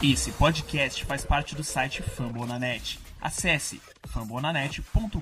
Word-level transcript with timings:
Esse 0.00 0.30
podcast 0.30 1.04
faz 1.04 1.24
parte 1.24 1.56
do 1.56 1.64
site 1.64 2.04
Fambonanet. 2.04 3.00
Acesse 3.20 3.80
fambonanet.com.br. 4.06 5.18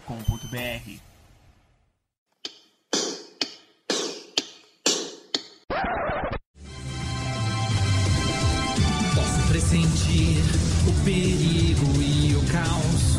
Posso 9.14 9.48
pressentir 9.48 10.42
o 10.86 11.04
perigo 11.06 12.02
e 12.02 12.34
o 12.36 12.46
caos. 12.52 13.16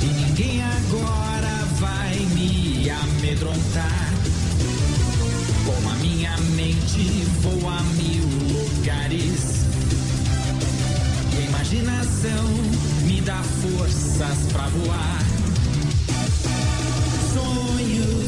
E 0.00 0.06
ninguém 0.06 0.62
agora 0.62 1.66
vai 1.78 2.16
me 2.34 2.88
amedrontar. 2.88 4.10
Com 5.66 5.90
a 5.90 5.94
minha 5.96 6.34
mente 6.56 7.04
vou 7.42 7.68
a 7.68 7.82
mil 7.82 8.24
lugares. 8.48 9.69
Imaginação 11.60 12.48
me 13.04 13.20
dá 13.20 13.42
forças 13.42 14.38
pra 14.50 14.66
voar. 14.68 15.18
Sonhos 17.34 18.19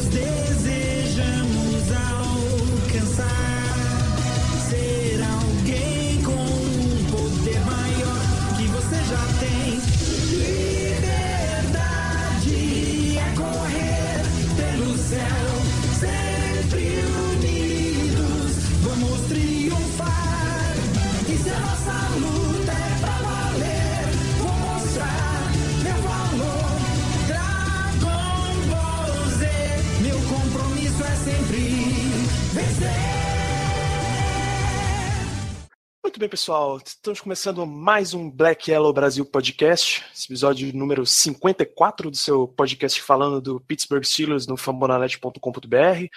bem, 36.23 36.29
pessoal. 36.29 36.79
Estamos 36.85 37.19
começando 37.19 37.65
mais 37.65 38.13
um 38.13 38.31
Black 38.31 38.71
Yellow 38.71 38.93
Brasil 38.93 39.25
Podcast, 39.25 40.05
esse 40.15 40.27
episódio 40.27 40.73
número 40.73 41.05
54 41.05 42.09
do 42.09 42.15
seu 42.15 42.47
podcast 42.47 43.01
falando 43.01 43.41
do 43.41 43.59
Pittsburgh 43.59 44.05
Steelers 44.05 44.47
no 44.47 44.55
fambonanet.com.br. 44.55 46.07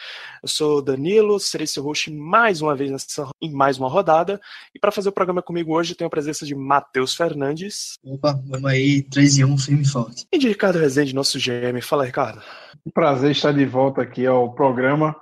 Eu 0.40 0.48
sou 0.48 0.78
o 0.78 0.80
Danilo, 0.82 1.40
serei 1.40 1.66
seu 1.66 1.82
host 1.82 2.12
mais 2.12 2.62
uma 2.62 2.76
vez 2.76 2.92
nessa, 2.92 3.28
em 3.42 3.50
mais 3.50 3.78
uma 3.78 3.88
rodada. 3.88 4.40
E 4.72 4.78
para 4.78 4.92
fazer 4.92 5.08
o 5.08 5.12
programa 5.12 5.42
comigo 5.42 5.74
hoje, 5.74 5.96
tenho 5.96 6.06
a 6.06 6.10
presença 6.10 6.46
de 6.46 6.54
Matheus 6.54 7.12
Fernandes 7.12 7.94
Opa, 8.04 8.40
vamos 8.46 8.70
aí, 8.70 9.02
3 9.02 9.38
e 9.38 9.44
1, 9.44 9.58
firme 9.58 9.82
e 9.82 9.88
forte. 9.88 10.24
e 10.32 10.38
de 10.38 10.46
Ricardo 10.46 10.78
Rezende, 10.78 11.16
nosso 11.16 11.36
GM. 11.36 11.82
Fala, 11.82 12.04
Ricardo. 12.04 12.40
Um 12.86 12.92
prazer 12.92 13.32
estar 13.32 13.50
de 13.50 13.66
volta 13.66 14.02
aqui 14.02 14.24
ao 14.24 14.54
programa. 14.54 15.16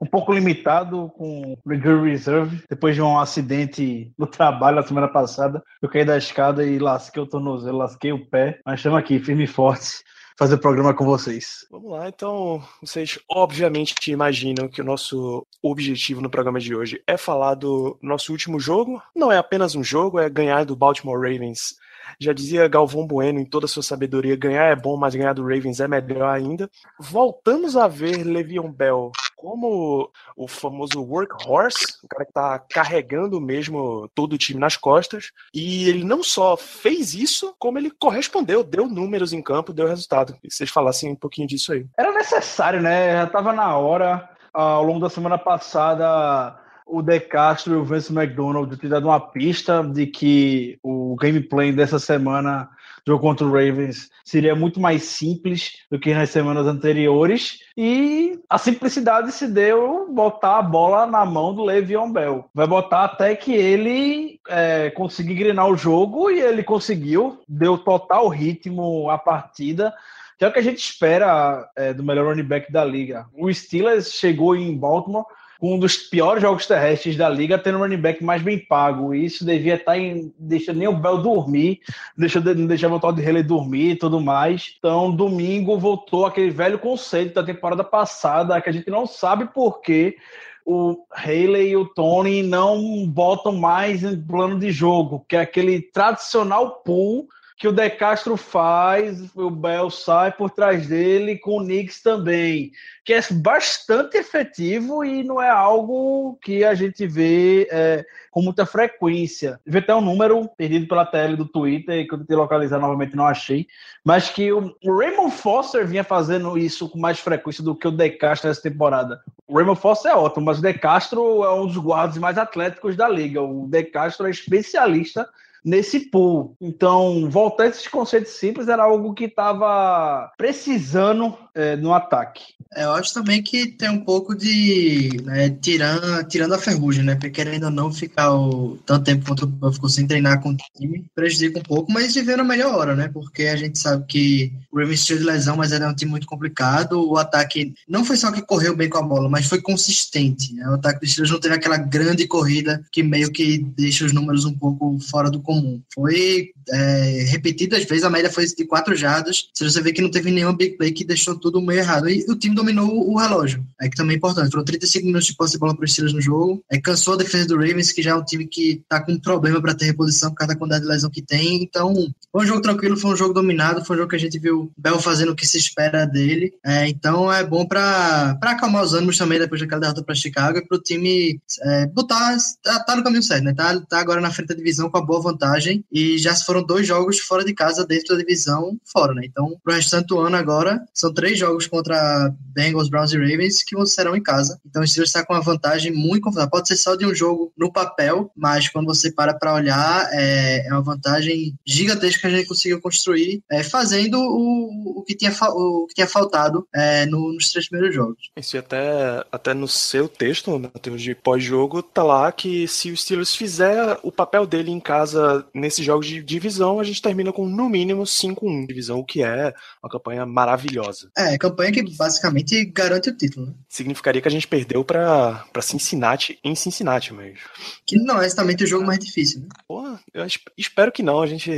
Um 0.00 0.06
pouco 0.06 0.32
limitado 0.32 1.10
com 1.16 1.52
o 1.52 2.02
Reserve. 2.02 2.62
Depois 2.68 2.94
de 2.94 3.02
um 3.02 3.18
acidente 3.18 4.12
no 4.16 4.26
trabalho 4.26 4.76
na 4.76 4.82
semana 4.82 5.08
passada, 5.08 5.62
eu 5.82 5.90
caí 5.90 6.04
da 6.04 6.16
escada 6.16 6.64
e 6.64 6.78
lasquei 6.78 7.22
o 7.22 7.26
tornozelo, 7.26 7.78
lasquei 7.78 8.10
o 8.10 8.26
pé. 8.26 8.60
Mas 8.64 8.80
estamos 8.80 8.98
aqui, 8.98 9.18
firme 9.18 9.44
e 9.44 9.46
forte, 9.46 10.02
fazer 10.38 10.54
o 10.54 10.58
programa 10.58 10.94
com 10.94 11.04
vocês. 11.04 11.66
Vamos 11.70 11.90
lá, 11.90 12.08
então, 12.08 12.62
vocês 12.80 13.18
obviamente 13.28 14.10
imaginam 14.10 14.68
que 14.68 14.80
o 14.80 14.84
nosso 14.84 15.46
objetivo 15.62 16.22
no 16.22 16.30
programa 16.30 16.58
de 16.58 16.74
hoje 16.74 17.02
é 17.06 17.18
falar 17.18 17.54
do 17.54 17.98
nosso 18.02 18.32
último 18.32 18.58
jogo. 18.58 19.02
Não 19.14 19.30
é 19.30 19.36
apenas 19.36 19.74
um 19.74 19.84
jogo, 19.84 20.18
é 20.18 20.30
ganhar 20.30 20.64
do 20.64 20.74
Baltimore 20.74 21.20
Ravens. 21.20 21.74
Já 22.18 22.32
dizia 22.32 22.68
Galvão 22.68 23.06
Bueno 23.06 23.38
em 23.38 23.44
toda 23.44 23.66
a 23.66 23.68
sua 23.68 23.82
sabedoria, 23.82 24.34
ganhar 24.34 24.64
é 24.64 24.74
bom, 24.74 24.96
mas 24.96 25.14
ganhar 25.14 25.34
do 25.34 25.42
Ravens 25.42 25.78
é 25.78 25.86
melhor 25.86 26.28
ainda. 26.28 26.70
Voltamos 26.98 27.76
a 27.76 27.86
ver 27.86 28.24
Le'Veon 28.24 28.72
Bell 28.72 29.12
como 29.40 30.10
o 30.36 30.46
famoso 30.46 31.02
workhorse, 31.02 31.96
o 32.04 32.08
cara 32.08 32.26
que 32.26 32.32
tá 32.32 32.58
carregando 32.58 33.40
mesmo 33.40 34.06
todo 34.14 34.34
o 34.34 34.38
time 34.38 34.60
nas 34.60 34.76
costas. 34.76 35.30
E 35.54 35.88
ele 35.88 36.04
não 36.04 36.22
só 36.22 36.58
fez 36.58 37.14
isso, 37.14 37.54
como 37.58 37.78
ele 37.78 37.90
correspondeu, 37.90 38.62
deu 38.62 38.86
números 38.86 39.32
em 39.32 39.40
campo, 39.40 39.72
deu 39.72 39.88
resultado. 39.88 40.36
E 40.44 40.52
vocês 40.52 40.68
falassem 40.68 41.10
um 41.10 41.16
pouquinho 41.16 41.48
disso 41.48 41.72
aí. 41.72 41.86
Era 41.98 42.12
necessário, 42.12 42.82
né? 42.82 43.14
Já 43.14 43.24
estava 43.24 43.52
na 43.52 43.74
hora. 43.76 44.28
Ao 44.52 44.82
longo 44.82 45.00
da 45.00 45.08
semana 45.08 45.38
passada, 45.38 46.60
o 46.84 47.00
De 47.00 47.20
Castro 47.20 47.72
e 47.72 47.76
o 47.76 47.84
Vince 47.84 48.12
McDonald 48.12 48.76
te 48.76 48.88
dado 48.88 49.06
uma 49.06 49.20
pista 49.20 49.82
de 49.82 50.06
que 50.06 50.78
o 50.82 51.16
gameplay 51.16 51.72
dessa 51.72 51.98
semana, 51.98 52.68
jogo 53.06 53.22
contra 53.22 53.46
o 53.46 53.50
Ravens, 53.50 54.10
seria 54.24 54.54
muito 54.54 54.80
mais 54.80 55.04
simples 55.04 55.72
do 55.90 55.98
que 55.98 56.14
nas 56.14 56.30
semanas 56.30 56.66
anteriores. 56.66 57.58
E 57.76 58.38
a 58.48 58.58
simplicidade 58.58 59.32
se 59.32 59.46
deu 59.46 60.12
botar 60.12 60.58
a 60.58 60.62
bola 60.62 61.06
na 61.06 61.24
mão 61.24 61.54
do 61.54 61.64
Le'Veon 61.64 62.12
Bell. 62.12 62.48
Vai 62.54 62.66
botar 62.66 63.04
até 63.04 63.34
que 63.34 63.52
ele 63.52 64.40
é, 64.48 64.90
conseguir 64.90 65.32
engrenar 65.32 65.68
o 65.68 65.76
jogo 65.76 66.30
e 66.30 66.40
ele 66.40 66.62
conseguiu, 66.62 67.40
deu 67.48 67.78
total 67.78 68.28
ritmo 68.28 69.08
à 69.10 69.18
partida 69.18 69.94
que 70.40 70.44
é 70.46 70.48
o 70.48 70.52
que 70.54 70.58
a 70.58 70.62
gente 70.62 70.78
espera 70.78 71.68
é, 71.76 71.92
do 71.92 72.02
melhor 72.02 72.24
running 72.24 72.48
back 72.48 72.72
da 72.72 72.82
liga. 72.82 73.26
O 73.34 73.52
Steelers 73.52 74.10
chegou 74.10 74.56
em 74.56 74.74
Baltimore 74.74 75.26
com 75.60 75.74
um 75.74 75.78
dos 75.78 75.98
piores 75.98 76.40
jogos 76.40 76.66
terrestres 76.66 77.16
da 77.16 77.28
liga, 77.28 77.58
tendo 77.58 77.76
um 77.76 77.82
running 77.82 77.98
back 77.98 78.24
mais 78.24 78.40
bem 78.40 78.58
pago. 78.58 79.14
E 79.14 79.26
isso 79.26 79.44
devia 79.44 79.74
estar 79.74 79.98
em. 79.98 80.32
Deixa 80.38 80.72
nem 80.72 80.88
o 80.88 80.96
Bell 80.96 81.18
dormir, 81.18 81.80
deixa, 82.16 82.40
não 82.40 82.96
o 82.96 83.00
Todd 83.00 83.20
Haley 83.20 83.42
dormir 83.42 83.90
e 83.90 83.96
tudo 83.96 84.20
mais. 84.20 84.74
Então, 84.78 85.14
domingo 85.14 85.78
voltou 85.78 86.24
aquele 86.24 86.50
velho 86.50 86.78
conceito 86.78 87.34
da 87.34 87.42
temporada 87.42 87.84
passada, 87.84 88.58
que 88.60 88.70
a 88.70 88.72
gente 88.72 88.90
não 88.90 89.06
sabe 89.06 89.52
por 89.52 89.82
quê. 89.82 90.16
O 90.64 91.04
Haley 91.12 91.70
e 91.70 91.76
o 91.76 91.84
Tony 91.84 92.42
não 92.42 93.06
botam 93.06 93.52
mais 93.52 94.02
em 94.02 94.18
plano 94.18 94.58
de 94.58 94.70
jogo, 94.70 95.24
que 95.28 95.36
é 95.36 95.40
aquele 95.40 95.82
tradicional 95.82 96.82
pull 96.84 97.28
que 97.60 97.68
o 97.68 97.72
De 97.72 97.90
Castro 97.90 98.38
faz, 98.38 99.36
o 99.36 99.50
Bell 99.50 99.90
sai 99.90 100.32
por 100.32 100.48
trás 100.48 100.86
dele, 100.86 101.36
com 101.36 101.58
o 101.58 101.60
Knicks 101.60 102.02
também, 102.02 102.72
que 103.04 103.12
é 103.12 103.20
bastante 103.32 104.16
efetivo 104.16 105.04
e 105.04 105.22
não 105.22 105.42
é 105.42 105.50
algo 105.50 106.38
que 106.42 106.64
a 106.64 106.72
gente 106.74 107.06
vê 107.06 107.68
é, 107.70 108.06
com 108.30 108.40
muita 108.40 108.64
frequência. 108.64 109.60
Devia 109.62 109.82
ter 109.82 109.92
um 109.92 110.00
número 110.00 110.48
perdido 110.56 110.88
pela 110.88 111.04
tele 111.04 111.36
do 111.36 111.44
Twitter, 111.44 112.08
que 112.08 112.14
eu 112.14 112.18
tentei 112.20 112.34
localizar 112.34 112.78
novamente 112.78 113.14
não 113.14 113.26
achei, 113.26 113.66
mas 114.02 114.30
que 114.30 114.50
o 114.50 114.74
Raymond 114.82 115.36
Foster 115.36 115.86
vinha 115.86 116.02
fazendo 116.02 116.56
isso 116.56 116.88
com 116.88 116.98
mais 116.98 117.20
frequência 117.20 117.62
do 117.62 117.76
que 117.76 117.86
o 117.86 117.92
De 117.92 118.08
Castro 118.08 118.48
nessa 118.48 118.62
temporada. 118.62 119.20
O 119.46 119.54
Raymond 119.54 119.78
Foster 119.78 120.12
é 120.12 120.16
ótimo, 120.16 120.46
mas 120.46 120.60
o 120.60 120.62
De 120.62 120.72
Castro 120.72 121.44
é 121.44 121.52
um 121.52 121.66
dos 121.66 121.76
guardas 121.76 122.16
mais 122.16 122.38
atléticos 122.38 122.96
da 122.96 123.06
liga. 123.06 123.42
O 123.42 123.68
De 123.68 123.84
Castro 123.84 124.26
é 124.28 124.30
especialista 124.30 125.28
nesse 125.64 126.10
pool. 126.10 126.56
Então, 126.60 127.28
voltar 127.28 127.64
a 127.64 127.66
esses 127.68 127.88
conceitos 127.88 128.32
simples 128.32 128.68
era 128.68 128.82
algo 128.84 129.14
que 129.14 129.24
estava 129.24 130.32
precisando 130.36 131.36
é, 131.54 131.76
no 131.76 131.92
ataque. 131.92 132.42
Eu 132.76 132.92
acho 132.92 133.12
também 133.12 133.42
que 133.42 133.66
tem 133.66 133.90
um 133.90 134.04
pouco 134.04 134.34
de. 134.34 135.10
Né, 135.24 135.50
tirando, 135.50 136.24
tirando 136.28 136.54
a 136.54 136.58
ferrugem, 136.58 137.02
né? 137.02 137.14
Porque 137.14 137.30
querendo 137.30 137.64
ou 137.64 137.70
não 137.70 137.92
ficar 137.92 138.32
o, 138.32 138.78
tanto 138.86 139.04
tempo 139.04 139.26
contra 139.26 139.46
o 139.46 139.72
ficou 139.72 139.88
sem 139.88 140.06
treinar 140.06 140.40
com 140.40 140.50
o 140.50 140.56
time, 140.76 141.04
prejudica 141.14 141.58
um 141.58 141.62
pouco, 141.62 141.90
mas 141.90 142.14
ver 142.14 142.36
na 142.36 142.44
melhor 142.44 142.74
hora, 142.74 142.94
né? 142.94 143.08
Porque 143.12 143.44
a 143.44 143.56
gente 143.56 143.78
sabe 143.78 144.04
que 144.06 144.52
o 144.70 144.78
Ravens 144.78 145.04
de 145.04 145.14
lesão, 145.14 145.56
mas 145.56 145.72
era 145.72 145.88
um 145.88 145.94
time 145.94 146.10
muito 146.10 146.26
complicado. 146.26 147.04
O 147.08 147.16
ataque 147.16 147.74
não 147.88 148.04
foi 148.04 148.16
só 148.16 148.30
que 148.30 148.42
correu 148.42 148.76
bem 148.76 148.88
com 148.88 148.98
a 148.98 149.02
bola, 149.02 149.28
mas 149.28 149.46
foi 149.46 149.60
consistente. 149.60 150.54
Né? 150.54 150.68
O 150.68 150.74
ataque 150.74 151.00
dos 151.00 151.10
Steelers 151.10 151.32
não 151.32 151.40
teve 151.40 151.54
aquela 151.54 151.76
grande 151.76 152.26
corrida 152.26 152.82
que 152.92 153.02
meio 153.02 153.32
que 153.32 153.58
deixa 153.58 154.04
os 154.04 154.12
números 154.12 154.44
um 154.44 154.56
pouco 154.56 154.98
fora 155.00 155.30
do 155.30 155.40
comum. 155.40 155.82
Foi 155.92 156.50
é, 156.70 157.24
repetidas 157.28 157.84
vezes, 157.84 158.04
a 158.04 158.10
média 158.10 158.30
foi 158.30 158.46
de 158.46 158.64
quatro 158.64 158.94
jardas. 158.94 159.48
Se 159.54 159.64
você 159.64 159.80
vê 159.80 159.92
que 159.92 160.02
não 160.02 160.10
teve 160.10 160.30
nenhuma 160.30 160.56
big 160.56 160.76
play 160.76 160.92
que 160.92 161.04
deixou 161.04 161.38
tudo 161.38 161.60
meio 161.60 161.80
errado. 161.80 162.08
E 162.08 162.24
o 162.28 162.36
time 162.36 162.54
dominou 162.54 163.10
o 163.10 163.16
relógio. 163.16 163.64
É 163.80 163.88
que 163.88 163.96
também 163.96 164.14
é 164.14 164.16
importante. 164.16 164.50
Foram 164.50 164.64
35 164.64 165.06
minutos 165.06 165.26
de 165.26 165.34
posse 165.34 165.52
de 165.52 165.58
bola 165.58 165.74
para 165.74 165.84
os 165.84 165.92
Steelers 165.92 166.14
no 166.14 166.20
jogo. 166.20 166.62
É, 166.70 166.80
cansou 166.80 167.14
a 167.14 167.16
defesa 167.16 167.48
do 167.48 167.56
Ravens, 167.56 167.92
que 167.92 168.02
já 168.02 168.10
é 168.10 168.14
um 168.14 168.24
time 168.24 168.46
que 168.46 168.82
tá 168.88 169.00
com 169.00 169.18
problema 169.18 169.60
para 169.60 169.74
ter 169.74 169.86
reposição 169.86 170.30
por 170.30 170.36
causa 170.36 170.54
da 170.54 170.58
quantidade 170.58 170.84
de 170.84 170.90
lesão 170.90 171.10
que 171.10 171.22
tem. 171.22 171.62
Então, 171.62 171.94
foi 172.32 172.44
um 172.44 172.46
jogo 172.46 172.62
tranquilo, 172.62 172.96
foi 172.96 173.12
um 173.12 173.16
jogo 173.16 173.34
dominado, 173.34 173.84
foi 173.84 173.96
um 173.96 173.98
jogo 173.98 174.10
que 174.10 174.16
a 174.16 174.20
gente 174.20 174.38
viu 174.38 174.70
Bell 174.76 174.98
fazendo 175.00 175.32
o 175.32 175.36
que 175.36 175.46
se 175.46 175.58
espera 175.58 176.06
dele. 176.06 176.52
É, 176.64 176.88
então, 176.88 177.32
é 177.32 177.44
bom 177.44 177.66
para 177.66 178.38
acalmar 178.42 178.84
os 178.84 178.94
ânimos 178.94 179.18
também 179.18 179.38
depois 179.38 179.60
daquela 179.60 179.80
derrota 179.80 180.02
para 180.02 180.14
Chicago 180.14 180.58
e 180.58 180.66
para 180.66 180.76
o 180.76 180.80
time 180.80 181.40
é, 181.62 181.86
botar. 181.86 182.36
Tá, 182.62 182.80
tá, 182.80 182.96
no 182.96 183.02
caminho 183.02 183.22
certo, 183.22 183.44
né? 183.44 183.54
Tá, 183.54 183.78
tá 183.80 183.98
agora 183.98 184.20
na 184.20 184.30
frente 184.30 184.48
da 184.48 184.54
divisão 184.54 184.90
com 184.90 184.98
a 184.98 185.04
boa 185.04 185.20
vantagem 185.20 185.84
e 185.90 186.18
já 186.18 186.34
se 186.34 186.44
foram 186.44 186.59
foram 186.60 186.66
dois 186.66 186.86
jogos 186.86 187.18
fora 187.18 187.44
de 187.44 187.54
casa 187.54 187.86
dentro 187.86 188.14
da 188.14 188.20
divisão 188.20 188.78
fora, 188.84 189.14
né? 189.14 189.22
Então, 189.24 189.56
pro 189.62 189.74
restante 189.74 190.08
do 190.08 190.18
ano 190.18 190.36
agora, 190.36 190.80
são 190.94 191.12
três 191.12 191.38
jogos 191.38 191.66
contra 191.66 192.32
Bengals, 192.52 192.88
Browns 192.88 193.12
e 193.12 193.18
Ravens 193.18 193.62
que 193.62 193.86
serão 193.86 194.14
em 194.14 194.22
casa. 194.22 194.60
Então, 194.66 194.82
o 194.82 194.86
Steelers 194.86 195.10
está 195.10 195.24
com 195.24 195.32
uma 195.32 195.42
vantagem 195.42 195.92
muito 195.92 196.22
confortável. 196.22 196.50
Pode 196.50 196.68
ser 196.68 196.76
só 196.76 196.94
de 196.94 197.06
um 197.06 197.14
jogo 197.14 197.52
no 197.56 197.72
papel, 197.72 198.30
mas 198.36 198.68
quando 198.68 198.86
você 198.86 199.10
para 199.10 199.34
para 199.34 199.54
olhar, 199.54 200.08
é, 200.12 200.66
é, 200.66 200.72
uma 200.72 200.82
vantagem 200.82 201.54
gigantesca 201.64 202.20
que 202.20 202.26
a 202.26 202.30
gente 202.30 202.48
conseguiu 202.48 202.80
construir, 202.80 203.42
é, 203.50 203.62
fazendo 203.62 204.18
o, 204.18 204.98
o, 204.98 205.02
que 205.02 205.14
tinha, 205.14 205.32
o 205.50 205.86
que 205.86 205.94
tinha 205.94 206.06
faltado 206.06 206.66
é, 206.74 207.06
no, 207.06 207.32
nos 207.32 207.50
três 207.50 207.68
primeiros 207.68 207.94
jogos. 207.94 208.30
Isso 208.36 208.58
até, 208.58 209.24
até 209.30 209.54
no 209.54 209.68
seu 209.68 210.08
texto, 210.08 210.58
Matheus, 210.58 211.02
de 211.02 211.14
pós-jogo, 211.14 211.82
tá 211.82 212.02
lá 212.02 212.30
que 212.32 212.66
se 212.68 212.90
o 212.90 212.96
Steelers 212.96 213.34
fizer 213.34 213.98
o 214.02 214.12
papel 214.12 214.46
dele 214.46 214.70
em 214.70 214.80
casa 214.80 215.46
nesses 215.54 215.84
jogos 215.84 216.06
de 216.06 216.22
divisão, 216.22 216.49
a 216.80 216.84
gente 216.84 217.02
termina 217.02 217.32
com 217.32 217.46
no 217.46 217.68
mínimo 217.68 218.02
5-1 218.02 218.66
divisão, 218.66 218.98
o 218.98 219.04
que 219.04 219.22
é 219.22 219.54
uma 219.82 219.90
campanha 219.90 220.26
maravilhosa. 220.26 221.10
É, 221.16 221.36
campanha 221.38 221.72
que 221.72 221.82
basicamente 221.96 222.64
garante 222.64 223.10
o 223.10 223.16
título. 223.16 223.46
Né? 223.46 223.54
Significaria 223.68 224.20
que 224.20 224.28
a 224.28 224.30
gente 224.30 224.48
perdeu 224.48 224.84
para 224.84 225.44
Cincinnati 225.62 226.38
em 226.42 226.54
Cincinnati 226.54 227.12
mesmo. 227.12 227.38
Que 227.86 227.96
não 227.96 228.20
é 228.20 228.26
exatamente 228.26 228.64
o 228.64 228.66
jogo 228.66 228.86
mais 228.86 228.98
difícil, 228.98 229.40
né? 229.40 229.48
Porra, 229.66 229.79
eu 230.12 230.26
espero 230.56 230.92
que 230.92 231.02
não. 231.02 231.20
A 231.20 231.26
gente, 231.26 231.50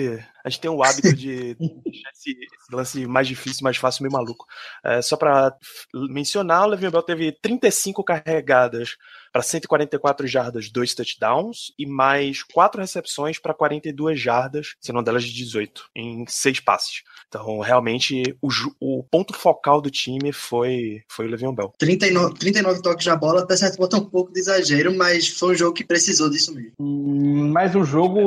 a 0.45 0.49
gente 0.49 0.61
tem 0.61 0.71
o 0.71 0.83
hábito 0.83 1.15
de 1.15 1.55
deixar 1.85 2.11
esse, 2.11 2.31
esse, 2.31 2.75
lance 2.75 3.07
mais 3.07 3.27
difícil, 3.27 3.65
mais 3.65 3.77
fácil, 3.77 4.03
meio 4.03 4.13
maluco. 4.13 4.47
É, 4.85 5.01
só 5.03 5.17
para 5.17 5.57
mencionar, 5.95 6.65
o 6.65 6.71
Levin 6.71 6.91
Bell 6.91 7.03
teve 7.03 7.33
35 7.33 8.03
carregadas 8.05 8.97
para 9.33 9.43
144 9.43 10.27
jardas, 10.27 10.71
dois 10.71 10.95
touchdowns 10.95 11.73
e 11.79 11.87
mais 11.87 12.43
quatro 12.43 12.81
recepções 12.81 13.39
para 13.39 13.55
42 13.55 14.21
jardas, 14.21 14.75
sendo 14.79 15.03
delas 15.03 15.25
de 15.25 15.33
18, 15.33 15.91
em 15.97 16.25
seis 16.29 16.61
passes. 16.61 17.03
Então, 17.29 17.61
realmente, 17.61 18.37
o, 18.43 18.49
o 18.79 19.03
ponto 19.05 19.33
focal 19.33 19.81
do 19.81 19.91
time 19.91 20.33
foi, 20.33 21.03
foi 21.09 21.27
o 21.27 21.31
Le'Veon 21.31 21.55
Bell. 21.55 21.73
39, 21.79 22.35
39 22.35 22.83
toques 22.83 23.07
na 23.07 23.17
bola, 23.17 23.41
até 23.41 23.57
certo 23.57 23.79
ponto 23.79 23.97
um 23.97 24.05
pouco 24.05 24.33
de 24.33 24.41
exagero, 24.41 24.95
mas 24.95 25.29
foi 25.29 25.55
um 25.55 25.57
jogo 25.57 25.73
que 25.73 25.85
precisou 25.85 26.29
disso 26.29 26.55
mesmo. 26.55 26.73
Hum, 26.79 27.51
mais 27.51 27.75
um 27.75 27.85
jogo 27.85 28.22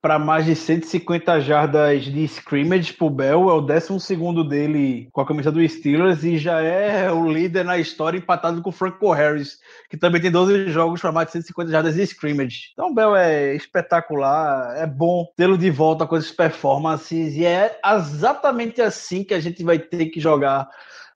para 0.00 0.18
mais 0.18 0.46
de 0.46 0.56
150 0.56 1.40
jardas 1.40 2.04
de 2.04 2.24
scrimmage 2.24 2.94
pro 2.94 3.10
Bell, 3.10 3.50
é 3.50 3.52
o 3.52 3.60
12 3.60 4.16
dele 4.48 5.08
com 5.12 5.20
a 5.20 5.26
camisa 5.26 5.52
do 5.52 5.66
Steelers 5.68 6.24
e 6.24 6.38
já 6.38 6.60
é 6.60 7.12
o 7.12 7.30
líder 7.30 7.64
na 7.64 7.76
história 7.76 8.16
empatado 8.16 8.62
com 8.62 8.70
o 8.70 8.72
Franco 8.72 9.12
Harris, 9.12 9.58
que 9.90 9.96
também 9.96 10.22
tem 10.22 10.30
12 10.30 10.68
jogos 10.68 11.00
para 11.00 11.12
mais 11.12 11.26
de 11.26 11.32
150 11.32 11.70
jardas 11.70 11.94
de 11.94 12.02
scrimmage. 12.02 12.70
Então 12.72 12.90
o 12.90 12.94
Bell 12.94 13.14
é 13.14 13.54
espetacular, 13.54 14.74
é 14.76 14.86
bom 14.86 15.26
tê-lo 15.36 15.58
de 15.58 15.70
volta 15.70 16.06
com 16.06 16.16
essas 16.16 16.32
performances 16.32 17.34
e 17.34 17.44
é 17.44 17.78
exatamente 17.84 18.80
assim 18.80 19.22
que 19.22 19.34
a 19.34 19.40
gente 19.40 19.62
vai 19.62 19.78
ter 19.78 20.06
que 20.06 20.18
jogar 20.18 20.66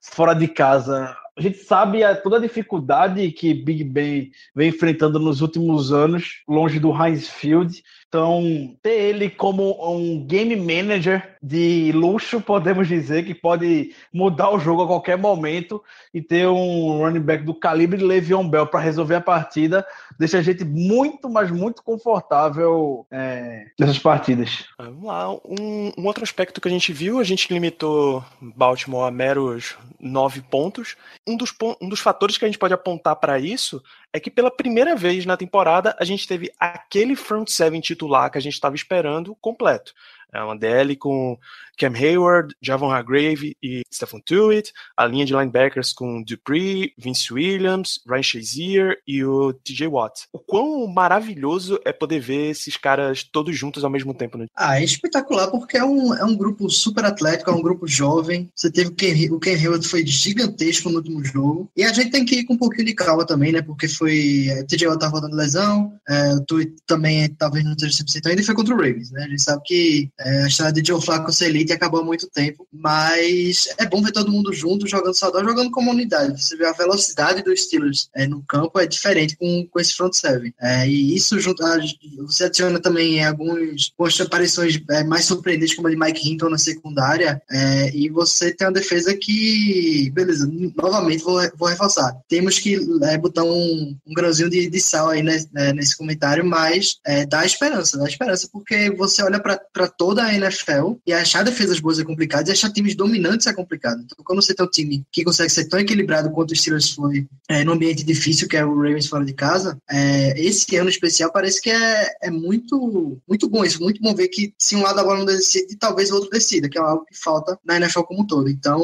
fora 0.01 0.33
de 0.33 0.47
casa 0.47 1.15
a 1.39 1.41
gente 1.41 1.59
sabe 1.59 2.01
toda 2.21 2.35
a 2.35 2.41
dificuldade 2.41 3.31
que 3.31 3.53
Big 3.53 3.85
Ben 3.85 4.29
vem 4.53 4.67
enfrentando 4.67 5.17
nos 5.17 5.39
últimos 5.39 5.93
anos, 5.93 6.43
longe 6.45 6.81
do 6.81 6.91
Heinz 6.91 7.29
Field. 7.29 7.81
Então, 8.09 8.75
ter 8.81 8.99
ele 9.01 9.29
como 9.29 9.77
um 9.87 10.25
game 10.25 10.55
manager 10.55 11.37
de 11.41 11.91
luxo, 11.93 12.41
podemos 12.41 12.87
dizer, 12.87 13.23
que 13.23 13.35
pode 13.35 13.93
mudar 14.11 14.49
o 14.49 14.59
jogo 14.59 14.81
a 14.81 14.87
qualquer 14.87 15.15
momento 15.15 15.81
e 16.11 16.19
ter 16.19 16.47
um 16.47 16.97
running 16.97 17.19
back 17.19 17.43
do 17.43 17.53
calibre 17.53 17.99
de 17.99 18.03
Le'Veon 18.03 18.49
Bell 18.49 18.65
para 18.65 18.79
resolver 18.79 19.13
a 19.13 19.21
partida, 19.21 19.85
deixa 20.17 20.39
a 20.39 20.41
gente 20.41 20.65
muito, 20.65 21.29
mas 21.29 21.51
muito 21.51 21.83
confortável 21.83 23.05
é, 23.11 23.67
nessas 23.79 23.99
partidas. 23.99 24.65
Vamos 24.79 25.03
lá. 25.03 25.31
Um, 25.31 25.91
um, 25.95 26.07
outro 26.07 26.23
aspecto 26.23 26.59
que 26.59 26.67
a 26.67 26.71
gente 26.71 26.91
viu, 26.91 27.19
a 27.19 27.23
gente 27.23 27.53
limitou 27.53 28.25
Baltimore 28.41 29.07
a 29.07 29.11
meros 29.11 29.77
nove 29.99 30.41
pontos. 30.41 30.95
Um 31.27 31.37
dos, 31.37 31.53
um 31.79 31.87
dos 31.87 31.99
fatores 31.99 32.39
que 32.39 32.45
a 32.45 32.47
gente 32.47 32.57
pode 32.57 32.73
apontar 32.73 33.15
para 33.17 33.37
isso 33.37 33.83
é 34.11 34.19
que 34.19 34.31
pela 34.31 34.49
primeira 34.49 34.95
vez 34.95 35.25
na 35.25 35.37
temporada 35.37 35.95
a 35.99 36.03
gente 36.03 36.27
teve 36.27 36.51
aquele 36.59 37.15
front 37.15 37.49
seven 37.49 37.79
titular 37.79 38.31
que 38.31 38.37
a 38.37 38.41
gente 38.41 38.53
estava 38.53 38.75
esperando 38.75 39.35
completo. 39.35 39.93
É 40.31 40.41
uma 40.41 40.57
DL 40.57 40.95
com 40.95 41.37
Cam 41.79 41.93
Hayward, 41.95 42.53
Javon 42.61 42.91
Hargrave 42.91 43.55
e 43.63 43.81
Stephen 43.91 44.21
Tuitt, 44.21 44.73
a 44.97 45.05
linha 45.05 45.25
de 45.25 45.33
linebackers 45.33 45.93
com 45.93 46.21
Dupree, 46.21 46.93
Vince 46.97 47.33
Williams, 47.33 48.01
Ryan 48.05 48.23
Shazier 48.23 48.97
e 49.07 49.23
o 49.23 49.53
TJ 49.53 49.87
Watt. 49.87 50.27
O 50.33 50.39
quão 50.39 50.85
maravilhoso 50.87 51.79
é 51.85 51.93
poder 51.93 52.19
ver 52.19 52.51
esses 52.51 52.75
caras 52.75 53.23
todos 53.23 53.57
juntos 53.57 53.83
ao 53.83 53.89
mesmo 53.89 54.13
tempo. 54.13 54.37
Né? 54.37 54.47
Ah, 54.55 54.79
é 54.79 54.83
espetacular 54.83 55.47
porque 55.49 55.77
é 55.77 55.83
um, 55.83 56.13
é 56.13 56.25
um 56.25 56.35
grupo 56.35 56.69
super 56.69 57.05
atlético, 57.05 57.49
é 57.49 57.53
um 57.53 57.61
grupo 57.61 57.87
jovem. 57.87 58.49
Você 58.53 58.69
teve 58.69 58.89
o 58.89 58.95
Ken, 58.95 59.13
o 59.31 59.39
Ken 59.39 59.55
Hayward 59.55 59.87
foi 59.87 60.05
gigantesco 60.05 60.89
no 60.89 60.97
último 60.97 61.23
jogo. 61.23 61.69
E 61.77 61.83
a 61.83 61.93
gente 61.93 62.11
tem 62.11 62.25
que 62.25 62.39
ir 62.39 62.43
com 62.43 62.55
um 62.55 62.57
pouquinho 62.57 62.87
de 62.87 62.93
calma 62.93 63.25
também, 63.25 63.53
né? 63.53 63.61
Porque 63.61 63.87
foi. 63.87 64.47
É, 64.49 64.61
o 64.61 64.67
TJ 64.67 64.87
Watt 64.87 64.99
tava 64.99 65.13
rodando 65.13 65.35
lesão, 65.35 65.93
é, 66.07 66.33
o 66.33 66.41
Tuitt 66.41 66.75
também 66.85 67.29
talvez 67.29 67.63
não 67.63 67.71
esteja 67.71 68.03
100% 68.03 68.27
ainda 68.27 68.41
e 68.41 68.45
foi 68.45 68.55
contra 68.55 68.73
o 68.73 68.77
Ravens, 68.77 69.11
né? 69.11 69.23
A 69.23 69.27
gente 69.29 69.41
sabe 69.41 69.61
que 69.63 70.09
é, 70.19 70.43
a 70.43 70.47
história 70.47 70.73
de 70.73 70.85
Joe 70.85 71.01
Flacco 71.01 71.31
ser 71.31 71.45
elite 71.45 71.68
acabou 71.73 72.01
há 72.01 72.03
muito 72.03 72.27
tempo, 72.27 72.67
mas 72.71 73.67
é 73.77 73.85
bom 73.85 74.01
ver 74.01 74.11
todo 74.11 74.31
mundo 74.31 74.53
junto, 74.53 74.87
jogando 74.87 75.13
saudável, 75.13 75.49
jogando 75.49 75.71
como 75.71 75.91
unidade. 75.91 76.41
Você 76.41 76.55
vê 76.55 76.65
a 76.65 76.73
velocidade 76.73 77.43
dos 77.43 77.63
Steelers 77.63 78.09
é, 78.15 78.27
no 78.27 78.41
campo 78.43 78.79
é 78.79 78.85
diferente 78.85 79.35
com, 79.37 79.67
com 79.69 79.79
esse 79.79 79.93
front 79.93 80.13
seven. 80.13 80.53
É, 80.61 80.87
e 80.87 81.15
isso 81.15 81.39
junto, 81.39 81.63
a, 81.65 81.77
você 82.19 82.45
adiciona 82.45 82.79
também 82.79 83.23
alguns, 83.23 83.91
algumas 83.97 84.19
aparições 84.21 84.79
é, 84.89 85.03
mais 85.03 85.25
surpreendentes, 85.25 85.75
como 85.75 85.87
a 85.87 85.91
de 85.91 85.97
Mike 85.97 86.29
Hinton 86.29 86.49
na 86.49 86.57
secundária, 86.57 87.41
é, 87.49 87.91
e 87.95 88.09
você 88.09 88.53
tem 88.53 88.67
uma 88.67 88.73
defesa 88.73 89.15
que, 89.15 90.11
beleza, 90.13 90.49
novamente 90.75 91.23
vou, 91.23 91.39
vou 91.55 91.67
reforçar. 91.67 92.15
Temos 92.27 92.59
que 92.59 92.79
é, 93.03 93.17
botar 93.17 93.43
um, 93.43 93.95
um 94.05 94.13
grãozinho 94.13 94.49
de, 94.49 94.69
de 94.69 94.79
sal 94.79 95.09
aí 95.09 95.23
né, 95.23 95.39
nesse 95.73 95.97
comentário, 95.97 96.45
mas 96.45 96.97
dá 97.27 97.45
esperança, 97.45 97.97
dá 97.97 98.05
esperança, 98.05 98.47
porque 98.51 98.89
você 98.91 99.23
olha 99.23 99.39
para 99.39 99.87
toda 99.87 100.23
a 100.23 100.33
NFL 100.33 100.93
e 101.05 101.13
achar 101.13 101.43
defesas 101.59 101.79
boas 101.79 101.99
é 101.99 102.03
complicado 102.03 102.47
e 102.47 102.51
achar 102.51 102.71
times 102.71 102.95
dominantes 102.95 103.45
é 103.47 103.53
complicado. 103.53 104.01
Então, 104.03 104.23
quando 104.23 104.41
você 104.41 104.53
tem 104.53 104.65
um 104.65 104.69
time 104.69 105.03
que 105.11 105.23
consegue 105.23 105.49
ser 105.49 105.65
tão 105.65 105.79
equilibrado 105.79 106.31
quanto 106.31 106.51
o 106.51 106.55
Steelers 106.55 106.91
foi 106.91 107.27
é, 107.49 107.63
num 107.63 107.73
ambiente 107.73 108.03
difícil, 108.03 108.47
que 108.47 108.55
é 108.55 108.65
o 108.65 108.75
Ravens 108.75 109.07
fora 109.07 109.25
de 109.25 109.33
casa, 109.33 109.77
é, 109.89 110.39
esse 110.39 110.75
ano 110.77 110.89
especial 110.89 111.31
parece 111.31 111.61
que 111.61 111.69
é, 111.69 112.15
é 112.23 112.31
muito, 112.31 113.19
muito 113.27 113.49
bom 113.49 113.63
isso. 113.63 113.81
Muito 113.81 114.01
bom 114.01 114.15
ver 114.15 114.29
que 114.29 114.53
se 114.57 114.75
um 114.75 114.81
lado 114.81 114.95
da 114.95 115.03
bola 115.03 115.19
não 115.19 115.25
decide, 115.25 115.75
talvez 115.77 116.11
o 116.11 116.15
outro 116.15 116.29
decida, 116.29 116.69
que 116.69 116.77
é 116.77 116.81
algo 116.81 117.05
que 117.05 117.17
falta 117.17 117.59
na 117.65 117.75
NFL 117.77 118.01
como 118.01 118.21
um 118.21 118.27
todo. 118.27 118.49
Então, 118.49 118.81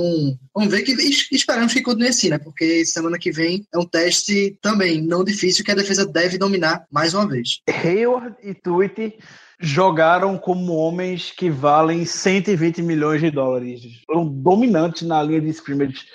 vamos 0.53 0.69
ver 0.69 0.83
que 0.83 0.91
esperamos 1.31 1.73
que 1.73 1.81
continue 1.81 2.09
assim, 2.09 2.29
né? 2.29 2.37
Porque 2.37 2.85
semana 2.85 3.17
que 3.17 3.31
vem 3.31 3.65
é 3.73 3.77
um 3.77 3.85
teste 3.85 4.57
também 4.61 5.01
não 5.01 5.23
difícil 5.23 5.63
que 5.63 5.71
a 5.71 5.75
defesa 5.75 6.05
deve 6.05 6.37
dominar 6.37 6.85
mais 6.91 7.13
uma 7.13 7.27
vez. 7.27 7.61
Hayward 7.67 8.35
e 8.43 8.53
Tweet 8.53 9.17
jogaram 9.59 10.37
como 10.37 10.75
homens 10.75 11.31
que 11.31 11.49
valem 11.49 12.05
120 12.05 12.81
milhões 12.81 13.21
de 13.21 13.31
dólares. 13.31 13.81
Foram 14.05 14.27
dominantes 14.27 15.03
na 15.03 15.21
linha 15.21 15.41
de 15.41 15.49
scrimmage 15.49 16.05